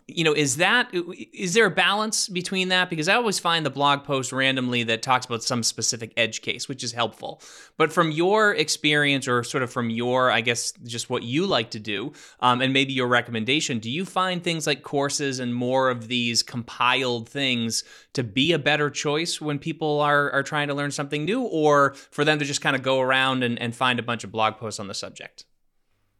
[0.08, 0.90] you know is that
[1.34, 2.90] is there a balance between that?
[2.90, 6.68] Because i always find the blog post randomly that talks about some specific edge case
[6.68, 7.42] which is helpful.
[7.78, 11.72] But from your experience or sort of from your i guess just what you like
[11.72, 15.90] to do um, and maybe your recommendation do you find things like courses and more
[15.90, 17.84] of these compiled things
[18.14, 21.94] to be a better choice when people are, are trying to learn something new or
[22.12, 24.56] for them to just kind of go around and, and find a bunch of blog
[24.58, 25.46] posts on the subject?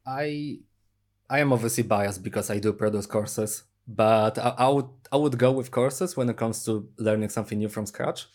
[0.06, 0.60] I
[1.30, 5.38] I am obviously biased because I do produce courses but I, I, would I would
[5.38, 8.28] go with courses when it comes to learning something new from scratch.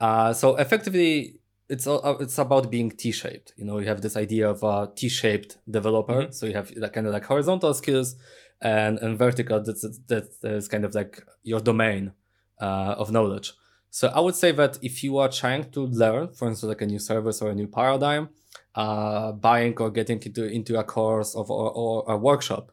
[0.00, 3.52] Uh, so effectively, it's all, uh, it's about being T-shaped.
[3.56, 6.22] You know, you have this idea of a T-shaped developer.
[6.22, 6.32] Mm-hmm.
[6.32, 8.14] So you have like, kind of like horizontal skills
[8.62, 9.60] and and vertical.
[9.60, 12.12] That's that is kind of like your domain
[12.60, 13.52] uh, of knowledge.
[13.90, 16.86] So I would say that if you are trying to learn, for instance, like a
[16.86, 18.28] new service or a new paradigm,
[18.74, 22.70] uh, buying or getting into into a course of or, or a workshop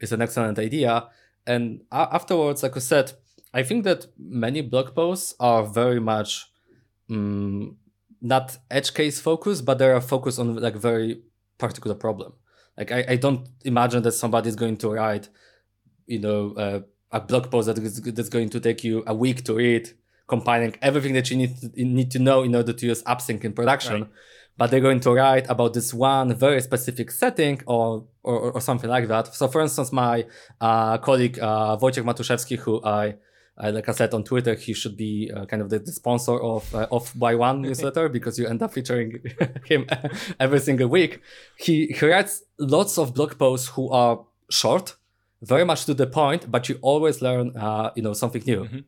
[0.00, 1.06] is an excellent idea
[1.46, 3.12] and afterwards, like I said,
[3.52, 6.46] I think that many blog posts are very much
[7.10, 7.76] um,
[8.20, 11.22] not edge case focused, but they are focused on like very
[11.58, 12.32] particular problem.
[12.76, 15.28] Like I, I don't imagine that somebody is going to write,
[16.06, 16.80] you know, uh,
[17.12, 19.90] a blog post that is that's going to take you a week to read,
[20.26, 23.52] compiling everything that you need to, need to know in order to use AppSync in
[23.52, 24.02] production.
[24.02, 24.10] Right.
[24.56, 28.88] But they're going to write about this one very specific setting or or, or something
[28.88, 29.34] like that.
[29.34, 30.26] So, for instance, my
[30.60, 33.16] uh, colleague uh, Wojciech Matuszewski, who I
[33.56, 36.40] uh, like I said on Twitter, he should be uh, kind of the, the sponsor
[36.40, 39.22] of uh, Off by None newsletter because you end up featuring
[39.64, 39.86] him
[40.40, 41.20] every single week.
[41.56, 44.96] He he writes lots of blog posts who are short,
[45.40, 48.64] very much to the point, but you always learn uh, you know something new.
[48.64, 48.78] Mm-hmm.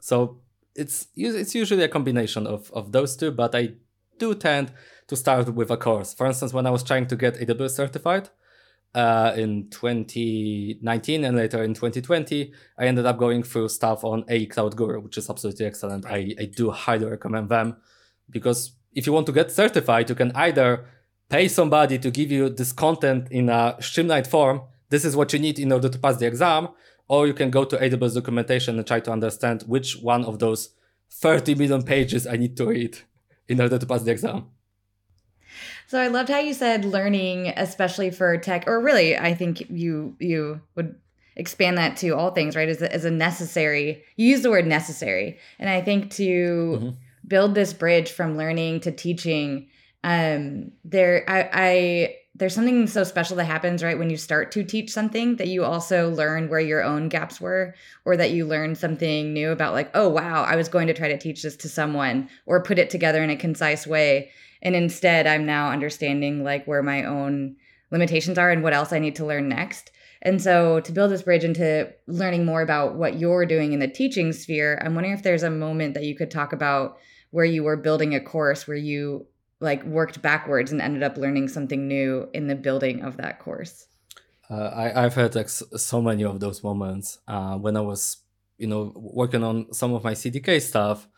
[0.00, 0.38] So
[0.74, 3.74] it's it's usually a combination of of those two, but I
[4.18, 4.72] do tend
[5.08, 6.14] to start with a course.
[6.14, 8.30] For instance, when I was trying to get AWS certified,
[8.94, 14.46] uh, in 2019 and later in 2020, I ended up going through stuff on A
[14.46, 16.06] Cloud Guru, which is absolutely excellent.
[16.06, 17.76] I, I do highly recommend them
[18.30, 20.86] because if you want to get certified, you can either
[21.28, 24.62] pay somebody to give you this content in a streamlined form.
[24.88, 26.68] This is what you need in order to pass the exam,
[27.06, 30.70] or you can go to AWS documentation and try to understand which one of those
[31.10, 32.98] 30 million pages I need to read
[33.48, 34.46] in order to pass the exam.
[35.88, 40.14] So I loved how you said learning, especially for tech, or really, I think you
[40.18, 40.94] you would
[41.34, 42.68] expand that to all things, right?
[42.68, 46.88] As a, as a necessary, you use the word necessary, and I think to mm-hmm.
[47.26, 49.70] build this bridge from learning to teaching,
[50.04, 54.64] um, there, I, I there's something so special that happens right when you start to
[54.64, 57.74] teach something that you also learn where your own gaps were
[58.04, 61.08] or that you learn something new about like oh wow i was going to try
[61.08, 64.30] to teach this to someone or put it together in a concise way
[64.62, 67.56] and instead i'm now understanding like where my own
[67.90, 69.90] limitations are and what else i need to learn next.
[70.20, 73.86] And so to build this bridge into learning more about what you're doing in the
[73.86, 76.98] teaching sphere i'm wondering if there's a moment that you could talk about
[77.30, 79.26] where you were building a course where you
[79.60, 83.86] like worked backwards and ended up learning something new in the building of that course?
[84.50, 87.18] Uh, I, i've had like so many of those moments.
[87.28, 88.18] Uh, when i was
[88.56, 91.08] you know working on some of my cdk stuff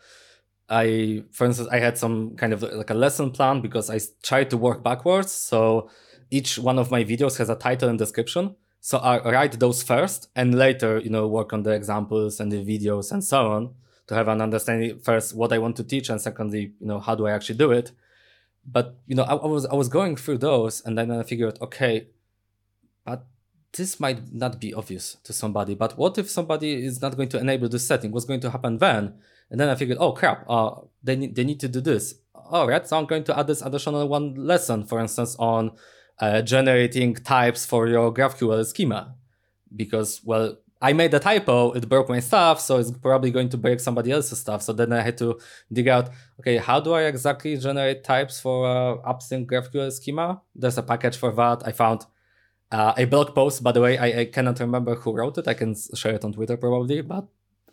[0.71, 4.49] I, for instance, I had some kind of like a lesson plan because I tried
[4.51, 5.31] to work backwards.
[5.31, 5.89] So
[6.31, 8.55] each one of my videos has a title and description.
[8.79, 12.63] So I write those first and later, you know, work on the examples and the
[12.63, 13.75] videos and so on
[14.07, 17.15] to have an understanding first what I want to teach and secondly, you know, how
[17.15, 17.91] do I actually do it.
[18.65, 21.59] But you know, I, I was I was going through those and then I figured,
[21.61, 22.07] okay,
[23.05, 23.25] but
[23.73, 25.75] this might not be obvious to somebody.
[25.75, 28.11] But what if somebody is not going to enable this setting?
[28.11, 29.15] What's going to happen then?
[29.51, 30.71] And then I figured, oh crap, uh,
[31.03, 32.15] they need they need to do this.
[32.33, 35.71] All right, so I'm going to add this additional one lesson, for instance, on
[36.19, 39.15] uh, generating types for your GraphQL schema,
[39.75, 43.57] because well, I made a typo, it broke my stuff, so it's probably going to
[43.57, 44.63] break somebody else's stuff.
[44.63, 45.39] So then I had to
[45.71, 50.41] dig out, okay, how do I exactly generate types for uh, AppSync GraphQL schema?
[50.55, 51.61] There's a package for that.
[51.65, 52.05] I found
[52.71, 55.47] uh, a blog post, by the way, I, I cannot remember who wrote it.
[55.47, 57.27] I can share it on Twitter probably, but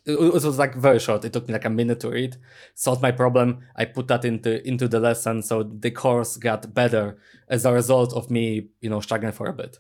[0.09, 1.25] it was like very short.
[1.25, 2.37] It took me like a minute to read.
[2.75, 3.61] Solved my problem.
[3.77, 8.13] I put that into into the lesson, so the course got better as a result
[8.15, 9.79] of me, you know, struggling for a bit.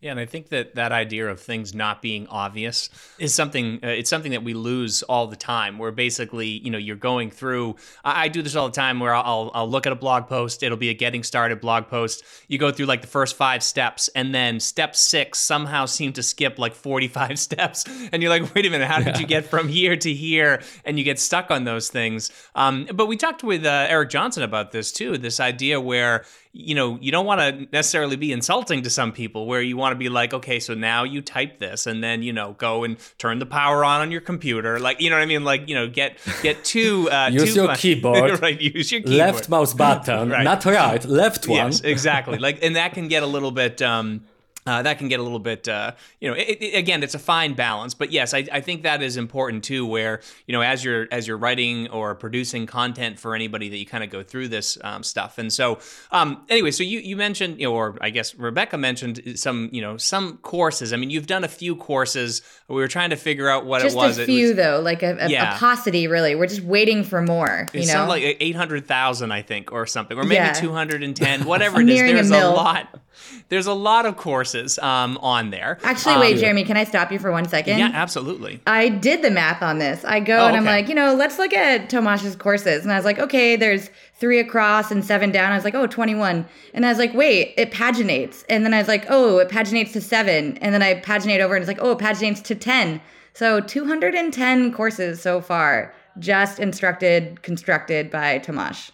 [0.00, 2.88] Yeah, and I think that that idea of things not being obvious
[3.18, 3.80] is something.
[3.82, 5.76] Uh, it's something that we lose all the time.
[5.76, 7.74] Where basically, you know, you're going through.
[8.04, 9.00] I, I, do this all the time.
[9.00, 10.62] Where I'll I'll look at a blog post.
[10.62, 12.22] It'll be a getting started blog post.
[12.46, 16.22] You go through like the first five steps, and then step six somehow seem to
[16.22, 19.18] skip like 45 steps, and you're like, wait a minute, how did yeah.
[19.18, 20.62] you get from here to here?
[20.84, 22.30] And you get stuck on those things.
[22.54, 25.18] Um, but we talked with uh, Eric Johnson about this too.
[25.18, 26.24] This idea where
[26.60, 29.92] you know, you don't want to necessarily be insulting to some people where you want
[29.92, 32.96] to be like, okay, so now you type this and then, you know, go and
[33.16, 34.80] turn the power on on your computer.
[34.80, 35.44] Like, you know what I mean?
[35.44, 38.40] Like, you know, get get two, uh use too your keyboard.
[38.42, 39.18] right, use your keyboard.
[39.18, 40.42] Left mouse button, right.
[40.42, 41.56] not right, left one.
[41.56, 42.38] Yes, exactly.
[42.38, 44.24] like and that can get a little bit um
[44.68, 46.36] uh, that can get a little bit, uh, you know.
[46.36, 49.64] It, it, again, it's a fine balance, but yes, I, I, think that is important
[49.64, 49.86] too.
[49.86, 53.86] Where you know, as you're as you're writing or producing content for anybody, that you
[53.86, 55.38] kind of go through this um, stuff.
[55.38, 55.78] And so,
[56.12, 59.80] um, anyway, so you you mentioned, you know, or I guess Rebecca mentioned some, you
[59.80, 60.92] know, some courses.
[60.92, 62.42] I mean, you've done a few courses.
[62.68, 64.18] We were trying to figure out what just it was.
[64.18, 65.56] a few was, though, like a, a, yeah.
[65.56, 66.08] a, paucity.
[66.08, 67.66] Really, we're just waiting for more.
[67.72, 70.52] You know, like eight hundred thousand, I think, or something, or maybe yeah.
[70.52, 71.98] two hundred and ten, whatever it is.
[71.98, 73.00] There's a, a lot.
[73.48, 75.78] There's a lot of courses um, on there.
[75.82, 77.78] Actually, um, wait, Jeremy, can I stop you for one second?
[77.78, 78.60] Yeah, absolutely.
[78.66, 80.04] I did the math on this.
[80.04, 82.82] I go oh, and I'm like, you know, let's look at Tomasz's courses.
[82.82, 85.52] And I was like, okay, there's three across and seven down.
[85.52, 86.46] I was like, oh, 21.
[86.74, 88.44] And I was like, wait, it paginates.
[88.48, 90.56] And then I was like, oh, it paginates to seven.
[90.58, 93.00] And then I paginate over and it's like, oh, it paginates to 10.
[93.34, 98.90] So 210 courses so far, just instructed, constructed by Tomasz.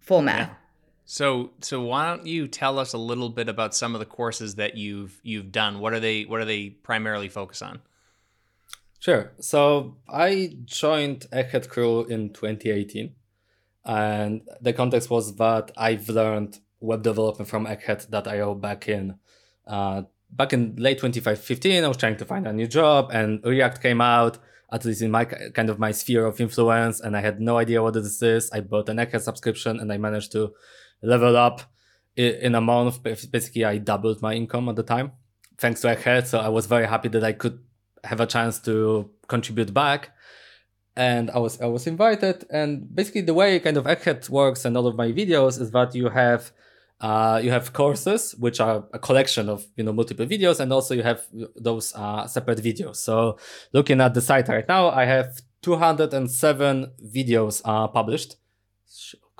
[0.00, 0.48] Full math.
[0.48, 0.54] Yeah.
[1.10, 4.56] So so why don't you tell us a little bit about some of the courses
[4.56, 5.80] that you've you've done?
[5.80, 7.80] What are they what are they primarily focus on?
[8.98, 9.32] Sure.
[9.40, 13.14] So I joined Egghead Crew in 2018.
[13.86, 19.14] And the context was that I've learned web development from Egghead.io back in
[19.66, 21.84] uh, back in late 2015.
[21.84, 24.36] I was trying to find a new job and React came out,
[24.70, 27.82] at least in my kind of my sphere of influence, and I had no idea
[27.82, 28.50] what this is.
[28.50, 30.52] I bought an Egghead subscription and I managed to
[31.02, 31.62] level up
[32.16, 33.02] in a month.
[33.02, 35.12] Basically, I doubled my income at the time
[35.58, 36.26] thanks to Egghead.
[36.26, 37.58] So I was very happy that I could
[38.04, 40.10] have a chance to contribute back.
[40.96, 42.46] And I was I was invited.
[42.50, 45.94] And basically the way kind of Egghead works and all of my videos is that
[45.94, 46.52] you have
[47.00, 50.94] uh, you have courses which are a collection of you know multiple videos and also
[50.94, 51.24] you have
[51.54, 53.38] those uh, separate videos so
[53.72, 58.34] looking at the site right now i have 207 videos uh, published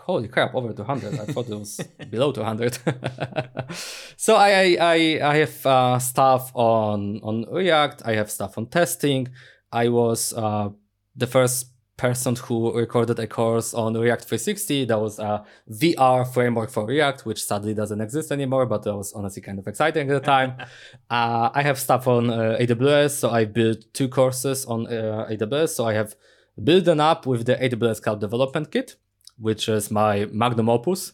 [0.08, 1.20] holy crap, over 200.
[1.20, 1.76] I thought it was
[2.10, 2.78] below 200.
[4.16, 8.02] so I, I, I have uh, stuff on, on React.
[8.06, 9.28] I have stuff on testing.
[9.70, 10.70] I was uh,
[11.14, 11.66] the first
[11.98, 14.86] person who recorded a course on React 360.
[14.86, 19.12] That was a VR framework for React, which sadly doesn't exist anymore, but that was
[19.12, 20.54] honestly kind of exciting at the time.
[21.10, 23.10] uh, I have stuff on uh, AWS.
[23.10, 25.70] So I built two courses on uh, AWS.
[25.70, 26.14] So I have
[26.64, 28.96] built an app with the AWS Cloud Development Kit
[29.38, 31.12] which is my magnum opus.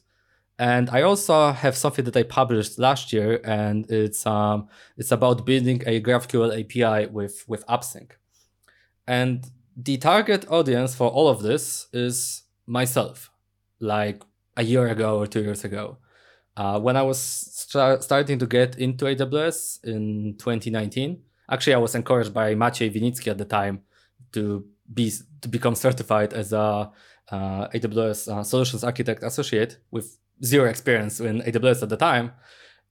[0.58, 5.44] And I also have something that I published last year, and it's um, it's about
[5.44, 8.10] building a GraphQL API with with AppSync.
[9.06, 9.44] And
[9.76, 13.30] the target audience for all of this is myself,
[13.80, 14.22] like
[14.56, 15.98] a year ago or two years ago.
[16.56, 21.20] Uh, when I was starting to get into AWS in 2019,
[21.50, 23.80] actually I was encouraged by Maciej Winnicki at the time
[24.32, 26.90] to be to become certified as a
[27.30, 32.32] uh, AWS uh, Solutions Architect Associate with zero experience in AWS at the time,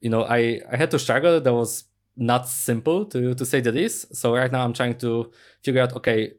[0.02, 1.40] you know, I, I had to struggle.
[1.40, 4.16] That was not simple to, to say the least.
[4.16, 5.32] So right now I'm trying to
[5.64, 6.34] figure out, okay,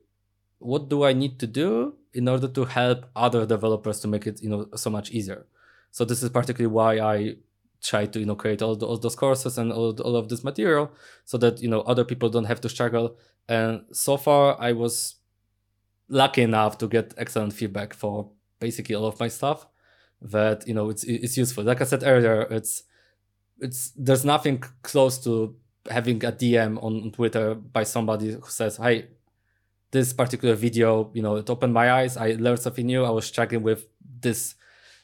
[0.58, 4.40] what do I need to do in order to help other developers to make it,
[4.42, 5.46] you know, so much easier.
[5.90, 7.36] So this is particularly why I
[7.82, 10.44] try to, you know, create all, the, all those courses and all, all of this
[10.44, 10.92] material
[11.24, 13.16] so that, you know, other people don't have to struggle.
[13.48, 15.16] And so far I was
[16.08, 18.30] lucky enough to get excellent feedback for
[18.60, 19.66] basically all of my stuff
[20.20, 21.64] that you know it's it's useful.
[21.64, 22.84] Like i said earlier it's
[23.60, 25.54] it's there's nothing close to
[25.90, 29.06] having a dm on twitter by somebody who says hey
[29.90, 32.16] this particular video you know it opened my eyes.
[32.16, 33.04] I learned something new.
[33.04, 33.86] I was struggling with
[34.20, 34.56] this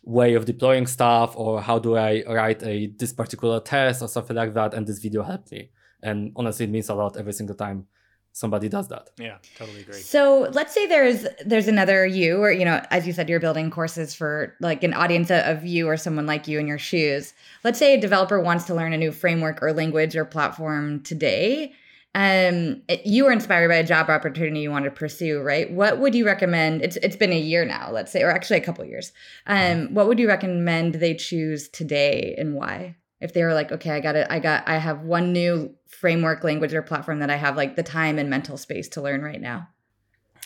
[0.03, 4.35] way of deploying stuff or how do i write a this particular test or something
[4.35, 5.71] like that and this video helped me.
[6.03, 7.87] And honestly it means a lot every single time
[8.33, 9.11] somebody does that.
[9.19, 9.95] Yeah, totally agree.
[9.95, 13.71] So let's say there's there's another you, or you know, as you said, you're building
[13.71, 17.35] courses for like an audience of you or someone like you in your shoes.
[17.65, 21.73] Let's say a developer wants to learn a new framework or language or platform today.
[22.13, 25.71] Um, it, you were inspired by a job opportunity you want to pursue, right?
[25.71, 26.83] What would you recommend?
[26.83, 29.13] It's it's been a year now, let's say, or actually a couple years.
[29.47, 32.97] Um, what would you recommend they choose today and why?
[33.21, 36.43] If they were like okay i got it i got i have one new framework
[36.43, 39.41] language or platform that i have like the time and mental space to learn right
[39.41, 39.69] now.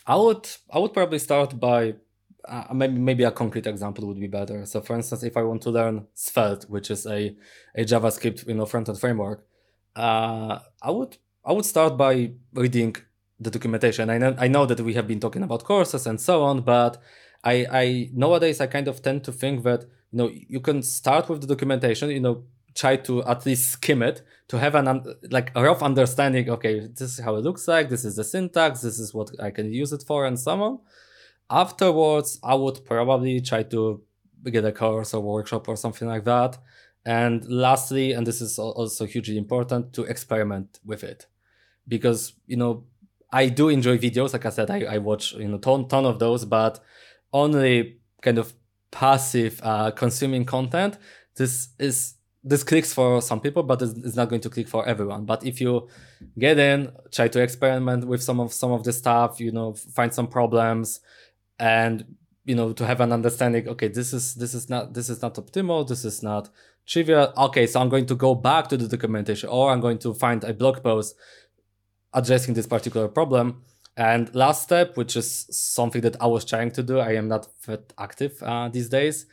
[0.06, 1.94] I would i would probably start by
[2.46, 4.66] uh, maybe maybe a concrete example would be better.
[4.66, 7.34] So for instance if i want to learn svelte which is a,
[7.74, 9.46] a javascript you know front-end framework
[9.96, 12.96] uh, i would i would start by reading
[13.40, 14.10] the documentation.
[14.10, 17.00] I know i know that we have been talking about courses and so on but
[17.42, 21.28] i i nowadays i kind of tend to think that you know you can start
[21.28, 22.44] with the documentation you know
[22.74, 27.18] try to at least skim it to have an like a rough understanding okay this
[27.18, 29.92] is how it looks like this is the syntax this is what i can use
[29.92, 30.78] it for and so on.
[31.50, 34.02] Afterwards i would probably try to
[34.44, 36.58] get a course or workshop or something like that.
[37.06, 41.26] And lastly and this is also hugely important to experiment with it.
[41.86, 42.84] Because you know
[43.32, 44.32] i do enjoy videos.
[44.32, 46.80] Like i said i, I watch you know ton, ton of those but
[47.32, 48.54] only kind of
[48.90, 50.98] passive uh, consuming content.
[51.36, 52.14] This is
[52.44, 55.24] this clicks for some people, but it's not going to click for everyone.
[55.24, 55.88] But if you
[56.38, 60.12] get in, try to experiment with some of some of the stuff, you know, find
[60.12, 61.00] some problems,
[61.58, 62.04] and
[62.44, 63.66] you know, to have an understanding.
[63.68, 65.88] Okay, this is this is not this is not optimal.
[65.88, 66.50] This is not
[66.86, 67.32] trivial.
[67.36, 70.44] Okay, so I'm going to go back to the documentation, or I'm going to find
[70.44, 71.16] a blog post
[72.12, 73.62] addressing this particular problem.
[73.96, 77.48] And last step, which is something that I was trying to do, I am not
[77.66, 79.26] that active uh, these days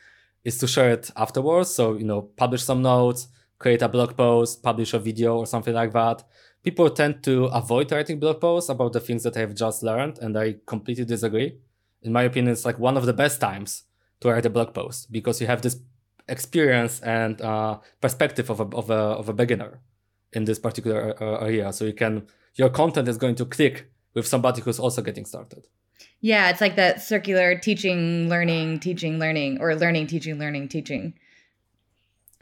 [0.44, 1.70] is to share it afterwards.
[1.70, 3.28] So, you know, publish some notes,
[3.60, 6.24] create a blog post, publish a video or something like that.
[6.64, 10.38] People tend to avoid writing blog posts about the things that they've just learned, and
[10.38, 11.58] I completely disagree.
[12.04, 13.84] In my opinion, it's like one of the best times
[14.20, 15.78] to write a blog post because you have this
[16.28, 19.82] experience and uh, perspective of a, of, a, of a beginner
[20.34, 21.74] in this particular uh, area.
[21.74, 25.68] So you can, your content is going to click with somebody who's also getting started.
[26.22, 31.16] Yeah, it's like that circular teaching, learning, teaching, learning, or learning, teaching, learning, teaching.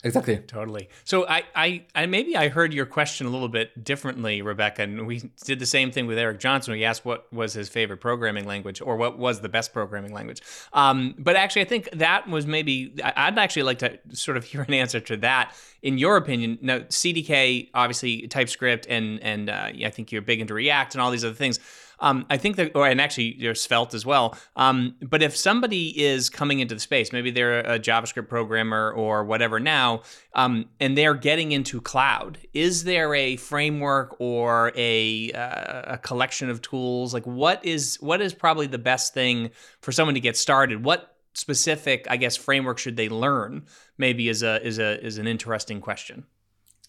[0.04, 0.38] Exactly.
[0.38, 0.88] Totally.
[1.04, 5.06] So I, I, I maybe I heard your question a little bit differently, Rebecca, and
[5.06, 6.72] we did the same thing with Eric Johnson.
[6.72, 10.42] We asked what was his favorite programming language, or what was the best programming language.
[10.72, 14.62] Um, but actually, I think that was maybe I'd actually like to sort of hear
[14.62, 15.54] an answer to that.
[15.82, 20.54] In your opinion, now CDK, obviously TypeScript, and and uh, I think you're big into
[20.54, 21.60] React and all these other things.
[22.02, 24.38] Um, I think that, or and actually there's Svelte as well.
[24.56, 29.24] Um, but if somebody is coming into the space, maybe they're a JavaScript programmer or
[29.24, 35.94] whatever now, um, and they're getting into cloud, is there a framework or a uh,
[35.94, 37.14] a collection of tools?
[37.14, 40.84] Like what is what is probably the best thing for someone to get started?
[40.84, 43.66] What specific, I guess, framework should they learn?
[43.98, 46.26] Maybe is a is a is an interesting question.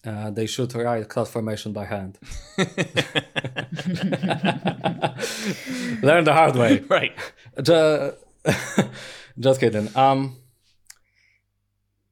[0.03, 2.17] Uh, they should write cloud formation by hand.
[6.01, 6.79] Learn the hard way.
[6.79, 7.13] Right.
[7.61, 8.17] Just,
[9.39, 9.95] just kidding.
[9.95, 10.37] Um,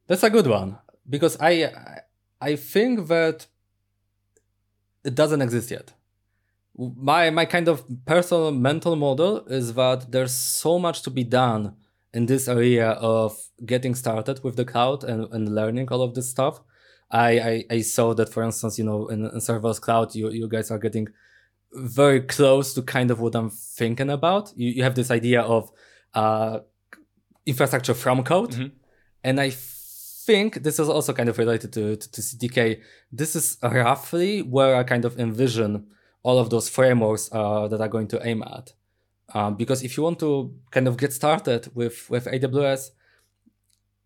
[0.06, 0.78] that's a good one
[1.10, 1.72] because I
[2.42, 3.48] I think that
[5.04, 5.94] it doesn't exist yet.
[6.78, 11.76] My my kind of personal mental model is that there's so much to be done
[12.14, 16.30] in this area of getting started with the cloud and, and learning all of this
[16.30, 16.62] stuff
[17.12, 20.48] I, I, I saw that, for instance, you know, in, in serverless cloud, you, you
[20.48, 21.08] guys are getting
[21.74, 24.54] very close to kind of what I'm thinking about.
[24.56, 25.72] You, you have this idea of
[26.14, 26.60] uh,
[27.46, 28.52] infrastructure from code.
[28.52, 28.68] Mm-hmm.
[29.24, 32.82] And I think this is also kind of related to, to, to, CDK.
[33.12, 35.88] This is roughly where I kind of envision
[36.24, 38.74] all of those frameworks uh, that are going to aim at.
[39.34, 42.90] Um, because if you want to kind of get started with, with AWS,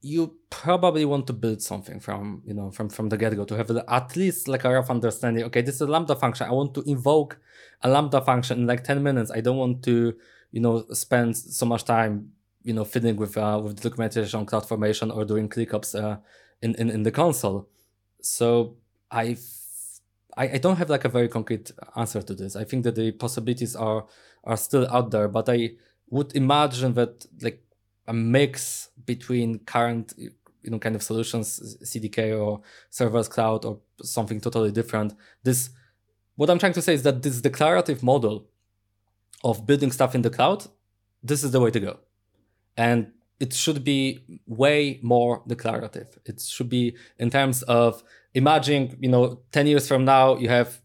[0.06, 3.72] you probably want to build something from you know from from the get-go to have
[3.72, 5.46] at least like a rough understanding.
[5.46, 6.46] Okay this is a lambda function.
[6.46, 7.40] I want to invoke
[7.82, 9.32] a lambda function in like 10 minutes.
[9.32, 10.14] I don't want to
[10.52, 12.34] you know spend so much time
[12.64, 16.18] you know fiddling with uh, with the documentation on CloudFormation or doing clickops uh,
[16.62, 17.70] in, in in the console.
[18.22, 18.76] So
[19.10, 19.38] i
[20.36, 22.56] I, I don't have like a very concrete answer to this.
[22.56, 24.06] I think that the possibilities are
[24.44, 25.76] are still out there, but I
[26.10, 27.64] would imagine that like
[28.08, 34.40] a mix between current you know kind of solutions cdk or serverless cloud or something
[34.40, 35.14] totally different.
[35.44, 35.70] This
[36.36, 38.48] what i'm trying to say is that this declarative model
[39.44, 40.68] of building stuff in the cloud
[41.24, 42.00] this is the way to go.
[42.76, 46.20] And it should be way more declarative.
[46.26, 50.82] It should be in terms of imagine you know 10 years from now you have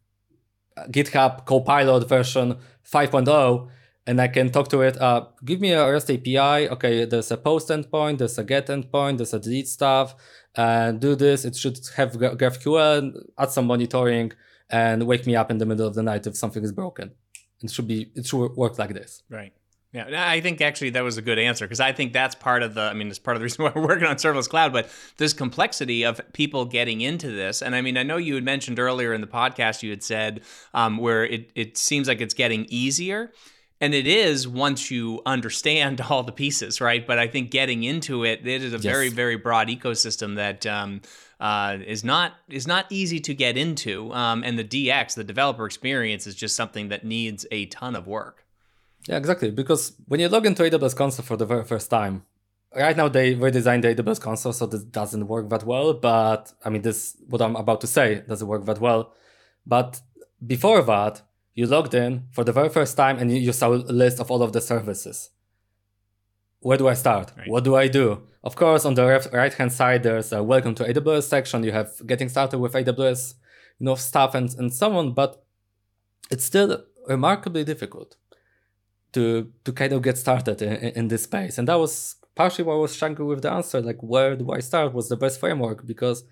[0.90, 3.68] github copilot version 5.0
[4.08, 5.00] and I can talk to it.
[5.00, 6.68] Uh, give me a REST API.
[6.70, 10.16] Okay, there's a post endpoint, there's a get endpoint, there's a delete stuff,
[10.56, 11.44] and do this.
[11.44, 14.32] It should have GraphQL, add some monitoring,
[14.70, 17.12] and wake me up in the middle of the night if something is broken.
[17.62, 19.22] It should be it should work like this.
[19.28, 19.52] Right.
[19.92, 22.74] Yeah, I think actually that was a good answer because I think that's part of
[22.74, 22.82] the.
[22.82, 24.72] I mean, it's part of the reason why we're working on serverless cloud.
[24.72, 24.88] But
[25.18, 28.78] this complexity of people getting into this, and I mean, I know you had mentioned
[28.78, 30.42] earlier in the podcast, you had said
[30.72, 33.32] um, where it it seems like it's getting easier
[33.80, 37.06] and it is once you understand all the pieces, right?
[37.06, 38.82] But I think getting into it, it is a yes.
[38.82, 41.00] very, very broad ecosystem that um,
[41.40, 44.12] uh, is not is not easy to get into.
[44.12, 48.06] Um, and the DX, the developer experience, is just something that needs a ton of
[48.06, 48.44] work.
[49.06, 49.50] Yeah, exactly.
[49.50, 52.24] Because when you log into AWS console for the very first time,
[52.74, 55.94] right now they redesigned the AWS console, so this doesn't work that well.
[55.94, 59.14] But I mean, this what I'm about to say doesn't work that well.
[59.66, 60.00] But
[60.44, 61.22] before that,
[61.58, 64.42] you logged in for the very first time and you, saw a list of all
[64.44, 65.30] of the services.
[66.60, 67.32] Where do I start?
[67.36, 67.48] Right.
[67.48, 68.22] What do I do?
[68.44, 71.64] Of course, on the right hand side, there's a welcome to AWS section.
[71.64, 73.34] You have getting started with AWS,
[73.80, 75.42] you know, stuff and, and so on, but
[76.30, 78.16] it's still remarkably difficult
[79.14, 81.58] to to kind of get started in, in this space.
[81.58, 84.60] And that was partially why I was struggling with the answer, like where do I
[84.60, 84.94] start?
[84.94, 85.84] What's the best framework?
[85.84, 86.22] Because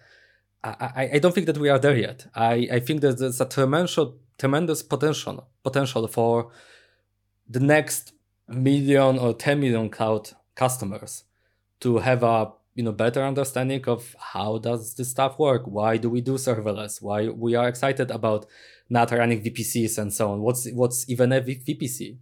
[0.62, 0.70] I,
[1.00, 2.28] I, I don't think that we are there yet.
[2.32, 3.98] I, I think that there's a tremendous
[4.38, 6.50] tremendous potential potential for
[7.48, 8.12] the next
[8.48, 11.24] million or 10 million cloud customers
[11.80, 15.62] to have a you know better understanding of how does this stuff work?
[15.66, 17.00] Why do we do serverless?
[17.00, 18.46] Why we are excited about
[18.90, 20.42] not running vpcs and so on?
[20.42, 22.18] What's what's even a vpc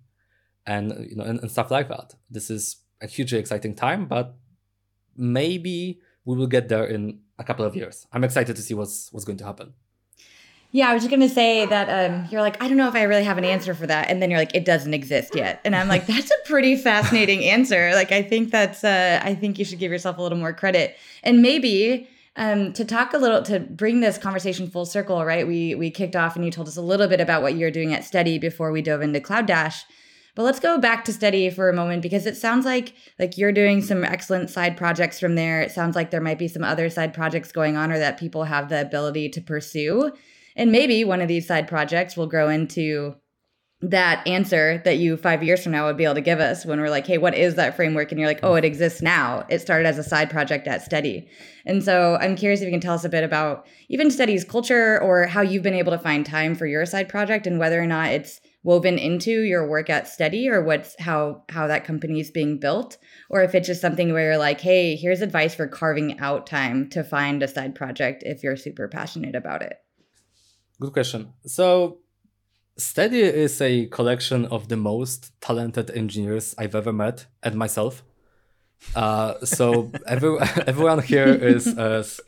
[0.66, 2.14] and you know and, and stuff like that.
[2.30, 4.36] This is a hugely exciting time but
[5.16, 8.06] maybe we will get there in a couple of years.
[8.12, 9.74] I'm excited to see what's what's going to happen
[10.74, 13.04] yeah, I was just gonna say that um, you're like, I don't know if I
[13.04, 15.74] really have an answer for that, and then you're like, it doesn't exist yet, and
[15.74, 17.92] I'm like, that's a pretty fascinating answer.
[17.94, 20.96] Like, I think that's, uh, I think you should give yourself a little more credit,
[21.22, 25.46] and maybe Um, to talk a little to bring this conversation full circle, right?
[25.46, 27.94] We we kicked off and you told us a little bit about what you're doing
[27.94, 29.84] at Stedi before we dove into Cloudash.
[30.34, 33.52] But let's go back to Stedi for a moment because it sounds like like you're
[33.52, 35.62] doing some excellent side projects from there.
[35.62, 38.42] It sounds like there might be some other side projects going on or that people
[38.42, 40.10] have the ability to pursue.
[40.56, 43.16] And maybe one of these side projects will grow into
[43.90, 46.80] that answer that you five years from now would be able to give us when
[46.80, 48.10] we're like, hey, what is that framework?
[48.10, 49.44] And you're like, oh, it exists now.
[49.48, 51.28] It started as a side project at Stedi.
[51.66, 55.00] And so I'm curious if you can tell us a bit about even Stedi's culture
[55.02, 57.86] or how you've been able to find time for your side project and whether or
[57.86, 62.30] not it's woven into your work at Stedi or what's how how that company is
[62.30, 62.96] being built
[63.28, 66.88] or if it's just something where you're like hey here's advice for carving out time
[66.88, 69.83] to find a side project if you're super passionate about it
[70.80, 71.98] good question so
[72.78, 78.02] Stedi is a collection of the most talented engineers I've ever met and myself.
[78.96, 82.20] Uh, so every, everyone here is as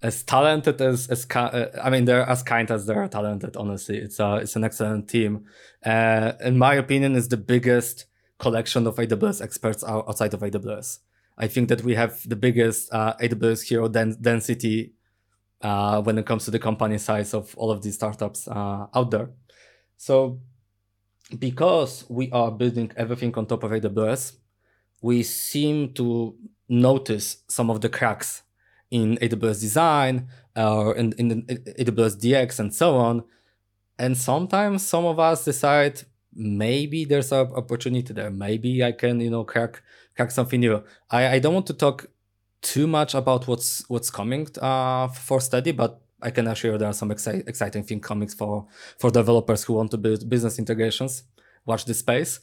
[0.00, 3.56] as talented as as uh, I mean they're as kind as they're talented.
[3.56, 5.46] Honestly, it's a it's an excellent team.
[5.84, 8.06] Uh, in my opinion, is the biggest
[8.38, 11.00] collection of AWS experts outside of AWS.
[11.36, 14.92] I think that we have the biggest uh, AWS hero den- density
[15.62, 19.10] uh, when it comes to the company size of all of these startups uh, out
[19.10, 19.30] there.
[19.96, 20.40] So
[21.38, 24.36] because we are building everything on top of AWS,
[25.02, 26.34] we seem to
[26.68, 28.42] notice some of the cracks
[28.90, 33.24] in AWS design or in, in AWS DX and so on.
[33.98, 36.02] And sometimes some of us decide
[36.32, 38.30] maybe there's an opportunity there.
[38.30, 39.82] Maybe I can, you know, crack
[40.16, 40.82] crack something new.
[41.10, 42.06] I, I don't want to talk
[42.62, 46.88] too much about what's what's coming uh, for Stedi, but I can assure you there
[46.88, 48.66] are some exci- exciting things coming for
[48.98, 51.24] for developers who want to build business integrations.
[51.64, 52.40] Watch this space.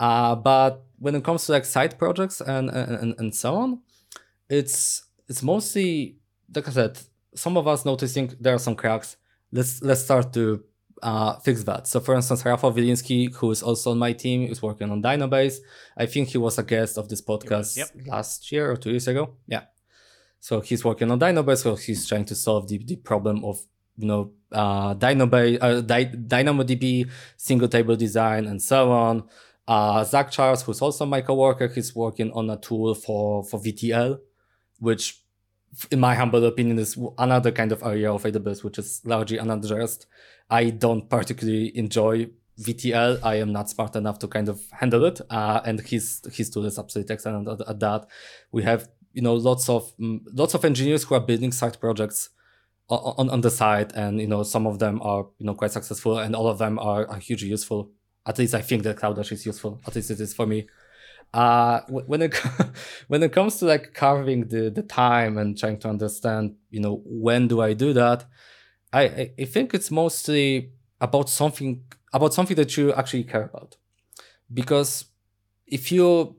[0.00, 3.80] Uh, but when it comes to like side projects and, and and so on,
[4.48, 6.16] it's it's mostly
[6.54, 6.98] like I said,
[7.34, 9.16] some of us noticing there are some cracks.
[9.52, 10.64] Let's let's start to
[11.02, 11.86] uh, fix that.
[11.86, 15.58] So for instance, Rafał Wiliński, who is also on my team, is working on Dynobase.
[15.96, 17.90] I think he was a guest of this podcast yep.
[18.06, 19.34] last year or two years ago.
[19.46, 19.62] Yeah.
[20.40, 23.60] So he's working on Dynobase, so he's trying to solve the, the problem of
[23.96, 29.24] you know uh, Dynobase, uh, Dy- DynamoDB, single table design, and so on.
[29.66, 34.18] Uh, Zach Charles, who's also my coworker, he's working on a tool for for VTL,
[34.78, 35.20] which,
[35.90, 40.06] in my humble opinion, is another kind of area of AWS which is largely unaddressed.
[40.50, 42.30] I don't particularly enjoy
[42.60, 43.20] VTL.
[43.22, 46.64] I am not smart enough to kind of handle it, uh, and his his tool
[46.64, 48.06] is absolutely excellent at, at that.
[48.50, 52.30] We have you know lots of mm, lots of engineers who are building side projects
[52.90, 56.18] on, on the side and you know some of them are you know quite successful
[56.18, 57.90] and all of them are, are hugely useful
[58.26, 60.66] at least i think that cloud is useful at least it is for me
[61.34, 62.34] uh when it
[63.08, 67.02] when it comes to like carving the the time and trying to understand you know
[67.04, 68.24] when do i do that
[68.92, 71.82] i i think it's mostly about something
[72.12, 73.76] about something that you actually care about
[74.52, 75.04] because
[75.66, 76.36] if you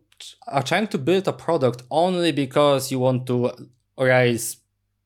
[0.48, 3.52] are trying to build a product only because you want to
[3.98, 4.58] raise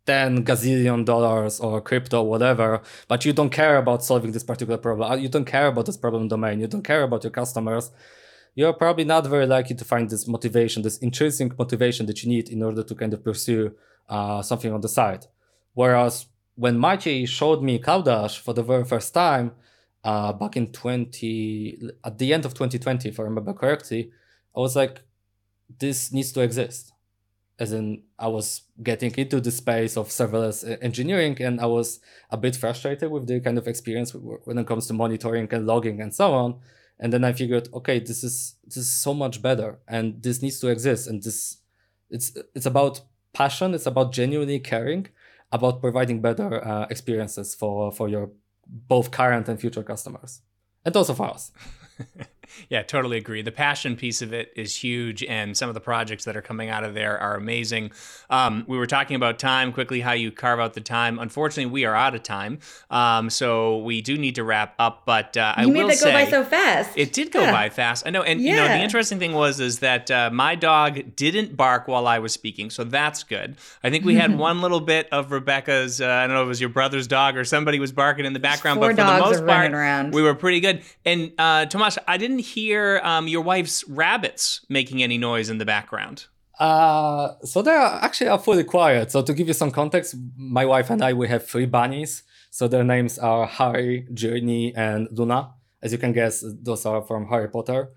[0.05, 5.11] 10 gazillion dollars or crypto, whatever, but you don't care about solving this particular problem.
[5.11, 6.59] Uh, you don't care about this problem domain.
[6.59, 7.91] You don't care about your customers.
[8.55, 12.49] You're probably not very likely to find this motivation, this intrinsic motivation that you need
[12.49, 13.73] in order to kind of pursue
[14.09, 15.25] uh, something on the side.
[15.73, 19.51] Whereas when Maciej showed me Cloud for the very first time,
[20.03, 24.11] uh, back in 20, at the end of 2020, if I remember correctly,
[24.55, 25.01] I was like,
[25.79, 26.91] this needs to exist.
[27.59, 31.99] As in, I was getting into the space of serverless engineering, and I was
[32.29, 36.01] a bit frustrated with the kind of experience when it comes to monitoring and logging
[36.01, 36.59] and so on.
[36.99, 40.59] And then I figured, okay, this is this is so much better, and this needs
[40.59, 41.07] to exist.
[41.07, 41.57] And this,
[42.09, 43.01] it's it's about
[43.33, 43.73] passion.
[43.73, 45.07] It's about genuinely caring
[45.53, 48.31] about providing better uh, experiences for for your
[48.67, 50.41] both current and future customers,
[50.83, 51.51] and also for us.
[52.69, 53.41] yeah, totally agree.
[53.41, 56.69] The passion piece of it is huge, and some of the projects that are coming
[56.69, 57.91] out of there are amazing.
[58.29, 61.19] Um, we were talking about time quickly, how you carve out the time.
[61.19, 65.03] Unfortunately, we are out of time, um, so we do need to wrap up.
[65.05, 66.91] But uh, you I made will that say, go by so fast.
[66.95, 67.51] It did go yeah.
[67.51, 68.07] by fast.
[68.07, 68.51] I know, and yeah.
[68.51, 72.19] you know, the interesting thing was is that uh, my dog didn't bark while I
[72.19, 73.57] was speaking, so that's good.
[73.83, 76.01] I think we had one little bit of Rebecca's.
[76.01, 78.33] Uh, I don't know if it was your brother's dog or somebody was barking in
[78.33, 80.13] the background, but for the most part, around.
[80.13, 80.81] we were pretty good.
[81.05, 85.65] And uh, Tomas, I didn't hear um, your wife's rabbits making any noise in the
[85.65, 86.25] background.
[86.59, 89.11] Uh, so they are actually are fully quiet.
[89.11, 92.23] So to give you some context, my wife and I we have three bunnies.
[92.51, 95.51] So their names are Harry, Journey, and Luna.
[95.81, 97.89] As you can guess, those are from Harry Potter.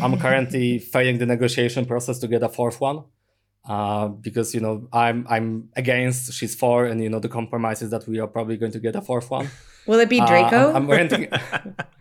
[0.00, 3.04] I'm currently failing the negotiation process to get a fourth one.
[3.68, 7.90] uh, because you know I'm I'm against she's four, and you know the compromise is
[7.90, 9.48] that we are probably going to get a fourth one.
[9.86, 10.70] Will it be Uh, Draco?
[10.70, 11.28] I'm, I'm renting.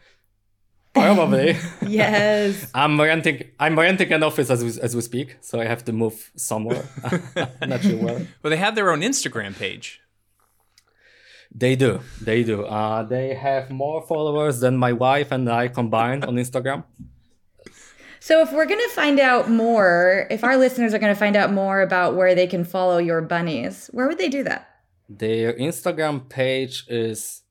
[0.94, 1.58] Probably.
[1.88, 2.70] yes.
[2.74, 3.44] I'm renting.
[3.60, 6.86] I'm renting an office as we, as we speak, so I have to move somewhere.
[7.62, 8.28] I'm not sure where.
[8.42, 10.02] Well, they have their own Instagram page.
[11.56, 12.00] They do.
[12.22, 12.66] They do.
[12.66, 16.84] Uh, they have more followers than my wife and I combined on Instagram.
[18.20, 21.82] So if we're gonna find out more, if our listeners are gonna find out more
[21.82, 24.68] about where they can follow your bunnies, where would they do that?
[25.10, 27.44] Their Instagram page is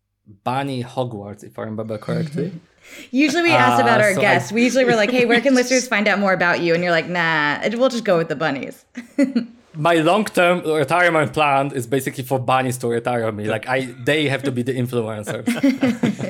[0.43, 2.53] Bunny Hogwarts, if I remember correctly.
[3.11, 4.53] Usually we ask Uh, about our so I- guests.
[4.53, 6.93] we usually were like, "Hey, where can listeners find out more about you?" And you're
[6.93, 8.84] like, "Nah, we'll just go with the bunnies."
[9.74, 13.45] my long-term retirement plan is basically for bunnies to retire me.
[13.49, 15.40] Like I, they have to be the influencer.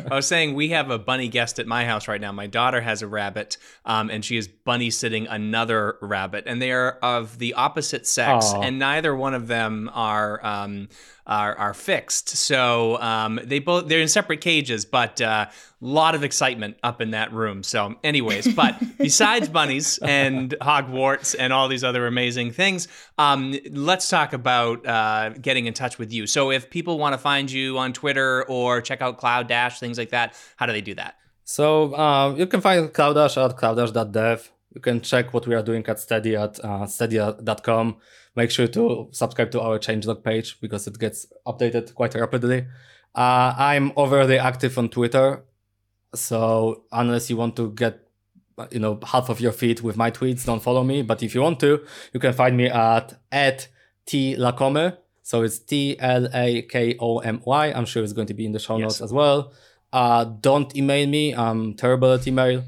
[0.13, 2.31] I was saying we have a bunny guest at my house right now.
[2.31, 6.71] My daughter has a rabbit, um, and she is bunny sitting another rabbit, and they
[6.71, 8.61] are of the opposite sex, Aw.
[8.63, 10.89] and neither one of them are um,
[11.27, 12.31] are, are fixed.
[12.31, 15.51] So um, they both they're in separate cages, but a uh,
[15.81, 17.62] lot of excitement up in that room.
[17.62, 24.09] So, anyways, but besides bunnies and Hogwarts and all these other amazing things, um, let's
[24.09, 26.27] talk about uh, getting in touch with you.
[26.27, 30.11] So, if people want to find you on Twitter or check out Cloudash, things like
[30.11, 31.16] that, how do they do that?
[31.45, 34.53] So uh, you can find Cloudash at cloudash.dev.
[34.75, 37.97] You can check what we are doing at Stedi at uh, stedi.com.
[38.35, 42.66] Make sure to subscribe to our changelog page because it gets updated quite rapidly.
[43.14, 45.45] Uh, I'm overly active on Twitter,
[46.14, 47.99] so unless you want to get
[48.70, 51.03] you know half of your feed with my tweets, don't follow me.
[51.03, 53.68] But if you want to, you can find me at at
[54.07, 54.97] tlakomy.
[55.22, 57.66] So it's T L A K O M Y.
[57.72, 58.83] I'm sure it's going to be in the show Yes.
[58.85, 59.53] notes as well.
[59.93, 61.35] Uh, don't email me.
[61.35, 62.64] I'm terrible at email.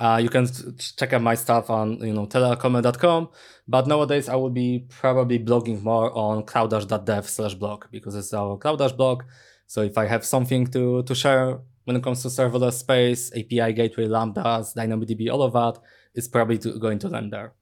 [0.00, 0.48] Uh, you can
[0.96, 3.28] check out my stuff on you know tlakomy.com.
[3.68, 8.58] But nowadays I will be probably blogging more on cloudash.dev slash blog because it's our
[8.58, 9.24] cloudash blog.
[9.66, 13.72] So if I have something to to share when it comes to serverless space, API
[13.72, 15.80] gateway, lambdas, DynamoDB, all of that,
[16.14, 17.52] it's probably to, going to land there.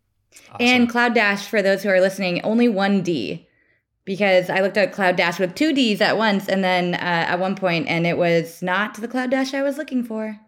[0.61, 3.47] And Cloudash, for those who are listening, only one D.
[4.05, 7.57] Because I looked at Cloudash with two Ds at once, and then uh, at one
[7.57, 10.39] point, and it was not the Cloudash I was looking for.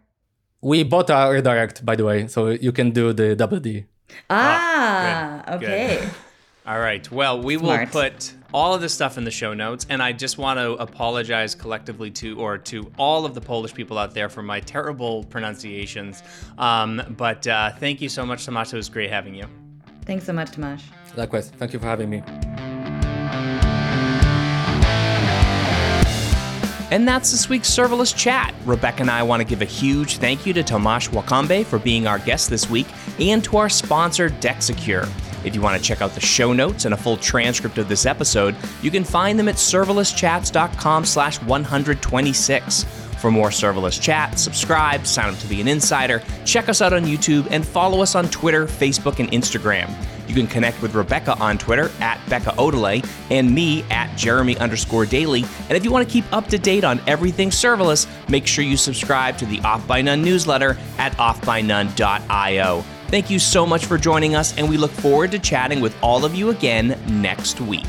[0.61, 3.85] We bought a redirect, by the way, so you can do the double D.
[4.29, 5.69] Ah, good, good.
[5.69, 6.09] okay.
[6.67, 7.09] All right.
[7.11, 7.91] Well, we Smart.
[7.93, 10.73] will put all of this stuff in the show notes, and I just want to
[10.73, 15.23] apologize collectively to or to all of the Polish people out there for my terrible
[15.23, 16.21] pronunciations.
[16.59, 18.73] Um, but uh, thank you so much, Tomasz.
[18.73, 19.45] It was great having you.
[20.05, 20.83] Thanks so much, Tomasz.
[21.17, 22.21] Likewise, thank you for having me.
[26.91, 28.53] And that's this week's serverless chat.
[28.65, 32.05] Rebecca and I want to give a huge thank you to Tomasz Łakomy for being
[32.05, 32.87] our guest this week
[33.19, 35.09] and to our sponsor, DexSecure.
[35.45, 38.05] If you want to check out the show notes and a full transcript of this
[38.05, 42.85] episode, you can find them at serverlesschats.com slash 126.
[43.21, 47.03] For more serverless chat, subscribe, sign up to be an insider, check us out on
[47.03, 49.93] YouTube, and follow us on Twitter, Facebook, and Instagram.
[50.27, 55.05] You can connect with Rebecca on Twitter at Becca Odelay and me at Jeremy underscore
[55.05, 55.43] Daly.
[55.69, 58.75] And if you want to keep up to date on everything serverless, make sure you
[58.75, 62.81] subscribe to the Off by None newsletter at offbynone.io.
[63.09, 66.25] Thank you so much for joining us, and we look forward to chatting with all
[66.25, 67.85] of you again next week.